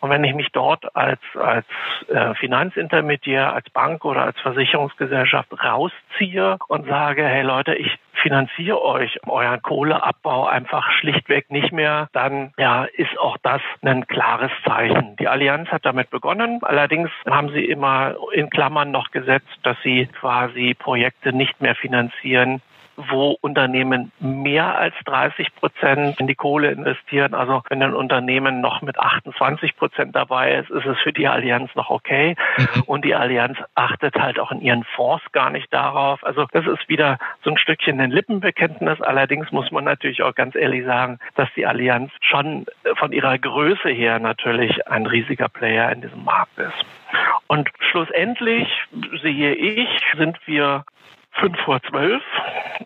Und 0.00 0.10
wenn 0.10 0.24
ich 0.24 0.34
mich 0.34 0.48
dort 0.52 0.94
als, 0.96 1.20
als 1.34 1.66
äh, 2.08 2.34
Finanzintermediär, 2.34 3.52
als 3.52 3.68
Bank 3.70 4.04
oder 4.04 4.22
als 4.22 4.38
Versicherungsgesellschaft 4.40 5.48
rausziehe 5.62 6.58
und 6.68 6.86
sage, 6.86 7.24
hey 7.24 7.42
Leute, 7.42 7.74
ich 7.74 7.98
finanziere 8.22 8.82
euch 8.82 9.18
euren 9.26 9.62
Kohleabbau 9.62 10.46
einfach 10.46 10.90
schlichtweg 10.92 11.50
nicht 11.50 11.72
mehr, 11.72 12.08
dann 12.12 12.52
ja, 12.58 12.84
ist 12.84 13.18
auch 13.18 13.36
das 13.42 13.62
ein 13.82 14.06
klares 14.06 14.50
Zeichen. 14.64 15.16
Die 15.16 15.28
Allianz 15.28 15.68
hat 15.70 15.84
damit 15.84 16.10
begonnen. 16.10 16.60
Allerdings 16.62 17.10
haben 17.28 17.50
sie 17.50 17.64
immer 17.64 18.16
in 18.32 18.50
Klammern 18.50 18.90
noch 18.90 19.10
gesetzt, 19.10 19.48
dass 19.62 19.76
sie 19.82 20.06
quasi 20.06 20.74
Projekte 20.78 21.32
nicht 21.32 21.60
mehr 21.60 21.74
finanzieren, 21.74 22.60
wo 22.98 23.36
Unternehmen 23.40 24.10
mehr 24.18 24.76
als 24.76 24.94
30 25.04 25.54
Prozent 25.54 26.18
in 26.18 26.26
die 26.26 26.34
Kohle 26.34 26.72
investieren. 26.72 27.32
Also 27.32 27.62
wenn 27.68 27.82
ein 27.82 27.94
Unternehmen 27.94 28.60
noch 28.60 28.82
mit 28.82 28.98
28 28.98 29.76
Prozent 29.76 30.16
dabei 30.16 30.56
ist, 30.56 30.70
ist 30.70 30.84
es 30.84 30.98
für 30.98 31.12
die 31.12 31.28
Allianz 31.28 31.74
noch 31.76 31.90
okay. 31.90 32.34
Mhm. 32.56 32.82
Und 32.86 33.04
die 33.04 33.14
Allianz 33.14 33.58
achtet 33.76 34.16
halt 34.16 34.40
auch 34.40 34.50
in 34.50 34.60
ihren 34.60 34.84
Fonds 34.96 35.24
gar 35.32 35.50
nicht 35.50 35.72
darauf. 35.72 36.24
Also 36.24 36.46
das 36.52 36.66
ist 36.66 36.88
wieder 36.88 37.18
so 37.44 37.50
ein 37.50 37.58
Stückchen 37.58 38.00
ein 38.00 38.10
Lippenbekenntnis. 38.10 39.00
Allerdings 39.00 39.52
muss 39.52 39.70
man 39.70 39.84
natürlich 39.84 40.22
auch 40.22 40.34
ganz 40.34 40.56
ehrlich 40.56 40.84
sagen, 40.84 41.20
dass 41.36 41.48
die 41.54 41.66
Allianz 41.66 42.10
schon 42.20 42.66
von 42.96 43.12
ihrer 43.12 43.38
Größe 43.38 43.90
her 43.90 44.18
natürlich 44.18 44.88
ein 44.88 45.06
riesiger 45.06 45.48
Player 45.48 45.92
in 45.92 46.00
diesem 46.00 46.24
Markt 46.24 46.58
ist. 46.58 46.84
Und 47.46 47.70
schlussendlich 47.90 48.68
sehe 49.22 49.54
ich, 49.54 49.88
sind 50.16 50.36
wir 50.46 50.84
fünf 51.38 51.58
vor 51.60 51.80
zwölf. 51.82 52.22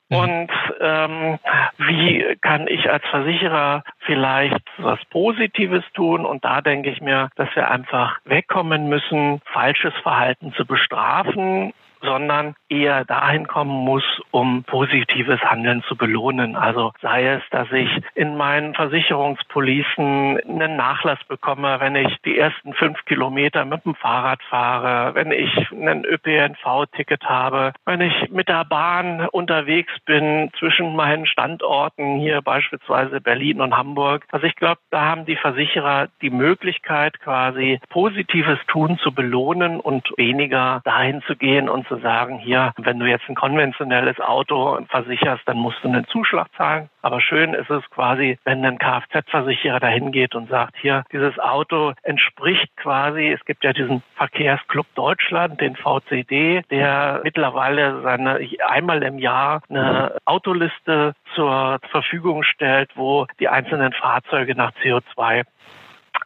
Mhm. 0.09 0.17
Und 0.17 0.51
ähm, 0.81 1.39
wie 1.79 2.37
kann 2.41 2.67
ich 2.69 2.91
als 2.91 3.05
Versicherer 3.11 3.85
vielleicht 4.01 4.63
was 4.79 4.99
Positives 5.11 5.85
tun? 5.95 6.25
Und 6.25 6.45
da 6.45 6.61
denke 6.61 6.91
ich 6.91 7.01
mir, 7.01 7.31
dass 7.37 7.49
wir 7.55 7.71
einfach 7.71 8.19
wegkommen 8.25 8.89
müssen, 8.89 9.41
falsches 9.53 9.95
Verhalten 10.03 10.53
zu 10.55 10.67
bestrafen 10.67 11.73
sondern 12.03 12.55
eher 12.69 13.05
dahin 13.05 13.47
kommen 13.47 13.85
muss, 13.85 14.05
um 14.31 14.65
positives 14.65 15.41
Handeln 15.41 15.83
zu 15.89 15.97
belohnen. 15.97 16.57
Also 16.57 16.93
sei 17.01 17.27
es, 17.27 17.43
dass 17.51 17.71
ich 17.73 17.89
in 18.15 18.37
meinen 18.37 18.75
Versicherungspolicen 18.75 20.41
einen 20.41 20.77
Nachlass 20.77 21.19
bekomme, 21.29 21.79
wenn 21.81 21.97
ich 21.97 22.17
die 22.25 22.39
ersten 22.39 22.75
fünf 22.75 23.05
Kilometer 23.05 23.65
mit 23.65 23.85
dem 23.85 23.95
Fahrrad 23.95 24.43
fahre, 24.49 25.15
wenn 25.15 25.31
ich 25.31 25.71
ein 25.71 26.05
ÖPNV-Ticket 26.05 27.25
habe, 27.25 27.73
wenn 27.85 28.01
ich 28.01 28.31
mit 28.31 28.49
der 28.49 28.65
Bahn 28.65 29.27
unterwegs 29.29 29.93
bin 30.07 30.51
zwischen 30.59 30.97
meinen 30.97 31.27
Standorten, 31.27 32.19
hier 32.19 32.43
beispielsweise 32.43 33.21
Berlin 33.21 33.61
und 33.61 33.77
Hamburg. 33.77 34.25
Also 34.33 34.47
ich 34.47 34.57
glaube, 34.57 34.81
da 34.91 35.03
haben 35.03 35.25
die 35.27 35.37
Versicherer 35.37 36.09
die 36.21 36.31
Möglichkeit, 36.31 37.21
quasi 37.21 37.81
positives 37.91 38.59
Tun 38.67 38.99
zu 38.99 39.13
belohnen 39.13 39.81
und 39.81 40.09
weniger 40.17 40.81
dahin 40.85 41.23
zu 41.27 41.37
gehen 41.37 41.69
und 41.69 41.87
zu 41.93 42.01
sagen, 42.01 42.39
hier, 42.39 42.73
wenn 42.79 42.99
du 42.99 43.07
jetzt 43.07 43.29
ein 43.29 43.35
konventionelles 43.35 44.19
Auto 44.19 44.79
versicherst, 44.89 45.43
dann 45.47 45.59
musst 45.59 45.79
du 45.83 45.89
einen 45.89 46.07
Zuschlag 46.07 46.49
zahlen. 46.57 46.89
Aber 47.03 47.21
schön 47.21 47.53
ist 47.53 47.69
es 47.69 47.83
quasi, 47.91 48.39
wenn 48.45 48.65
ein 48.65 48.79
Kfz-Versicherer 48.79 49.81
dahin 49.81 50.13
geht 50.13 50.35
und 50.35 50.49
sagt, 50.49 50.77
hier, 50.81 51.05
dieses 51.13 51.39
Auto 51.39 51.93
entspricht 52.03 52.75
quasi, 52.77 53.29
es 53.29 53.45
gibt 53.45 53.65
ja 53.65 53.73
diesen 53.73 54.03
Verkehrsclub 54.17 54.87
Deutschland, 54.95 55.61
den 55.61 55.77
VCD, 55.77 56.63
der 56.71 57.21
mittlerweile 57.25 58.01
seine 58.03 58.41
einmal 58.67 59.03
im 59.03 59.19
Jahr 59.19 59.63
eine 59.69 60.17
Autoliste 60.25 61.15
zur 61.35 61.79
Verfügung 61.91 62.43
stellt, 62.43 62.91
wo 62.95 63.27
die 63.39 63.49
einzelnen 63.49 63.93
Fahrzeuge 63.93 64.55
nach 64.55 64.73
CO2 64.83 65.45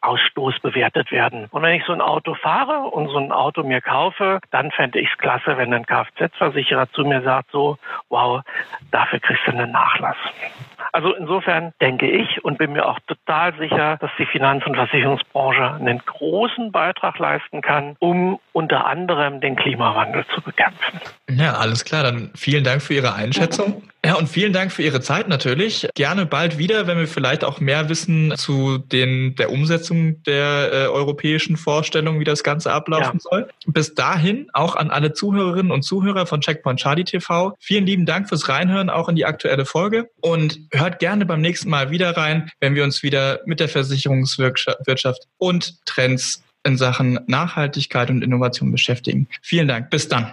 Ausstoß 0.02 0.60
bewertet 0.60 1.10
werden. 1.10 1.46
Und 1.50 1.62
wenn 1.62 1.74
ich 1.74 1.84
so 1.84 1.92
ein 1.92 2.00
Auto 2.00 2.34
fahre 2.34 2.88
und 2.88 3.08
so 3.08 3.18
ein 3.18 3.32
Auto 3.32 3.62
mir 3.62 3.80
kaufe, 3.80 4.40
dann 4.50 4.70
fände 4.70 4.98
ich 5.00 5.08
es 5.10 5.18
klasse, 5.18 5.56
wenn 5.56 5.72
ein 5.72 5.86
Kfz-Versicherer 5.86 6.90
zu 6.92 7.02
mir 7.02 7.22
sagt, 7.22 7.50
so, 7.50 7.78
wow, 8.08 8.42
dafür 8.90 9.20
kriegst 9.20 9.46
du 9.46 9.52
einen 9.52 9.72
Nachlass. 9.72 10.16
Also 10.96 11.12
insofern 11.12 11.74
denke 11.82 12.10
ich 12.10 12.42
und 12.42 12.56
bin 12.56 12.72
mir 12.72 12.86
auch 12.86 12.98
total 13.06 13.54
sicher, 13.58 13.98
dass 14.00 14.10
die 14.18 14.24
Finanz- 14.24 14.64
und 14.64 14.76
Versicherungsbranche 14.76 15.74
einen 15.74 15.98
großen 15.98 16.72
Beitrag 16.72 17.18
leisten 17.18 17.60
kann, 17.60 17.96
um 17.98 18.38
unter 18.54 18.86
anderem 18.86 19.42
den 19.42 19.56
Klimawandel 19.56 20.24
zu 20.34 20.40
bekämpfen. 20.40 20.98
Ja, 21.28 21.52
alles 21.52 21.84
klar. 21.84 22.02
Dann 22.02 22.30
vielen 22.34 22.64
Dank 22.64 22.80
für 22.80 22.94
Ihre 22.94 23.12
Einschätzung. 23.12 23.82
Ja, 24.06 24.14
und 24.14 24.28
vielen 24.28 24.52
Dank 24.52 24.70
für 24.70 24.82
Ihre 24.84 25.00
Zeit 25.00 25.26
natürlich. 25.26 25.88
Gerne 25.96 26.26
bald 26.26 26.58
wieder, 26.58 26.86
wenn 26.86 26.96
wir 26.96 27.08
vielleicht 27.08 27.42
auch 27.42 27.58
mehr 27.58 27.88
wissen 27.88 28.32
zu 28.36 28.78
den, 28.78 29.34
der 29.34 29.50
Umsetzung 29.50 30.22
der 30.22 30.70
äh, 30.72 30.76
europäischen 30.86 31.56
Vorstellung, 31.56 32.20
wie 32.20 32.24
das 32.24 32.44
Ganze 32.44 32.72
ablaufen 32.72 33.18
ja. 33.18 33.30
soll. 33.30 33.48
Bis 33.66 33.94
dahin 33.94 34.48
auch 34.52 34.76
an 34.76 34.90
alle 34.90 35.12
Zuhörerinnen 35.12 35.72
und 35.72 35.82
Zuhörer 35.82 36.24
von 36.24 36.40
Checkpoint 36.40 36.78
Charlie 36.78 37.02
TV. 37.02 37.54
Vielen 37.58 37.84
lieben 37.84 38.06
Dank 38.06 38.28
fürs 38.28 38.48
Reinhören 38.48 38.90
auch 38.90 39.08
in 39.08 39.16
die 39.16 39.26
aktuelle 39.26 39.64
Folge 39.64 40.08
und 40.20 40.60
hört 40.86 41.00
gerne 41.00 41.26
beim 41.26 41.40
nächsten 41.40 41.68
Mal 41.68 41.90
wieder 41.90 42.16
rein, 42.16 42.48
wenn 42.60 42.76
wir 42.76 42.84
uns 42.84 43.02
wieder 43.02 43.40
mit 43.44 43.58
der 43.58 43.68
Versicherungswirtschaft 43.68 45.26
und 45.36 45.84
Trends 45.84 46.44
in 46.62 46.76
Sachen 46.76 47.18
Nachhaltigkeit 47.26 48.08
und 48.08 48.22
Innovation 48.22 48.70
beschäftigen. 48.70 49.26
Vielen 49.42 49.66
Dank. 49.66 49.90
Bis 49.90 50.08
dann. 50.08 50.32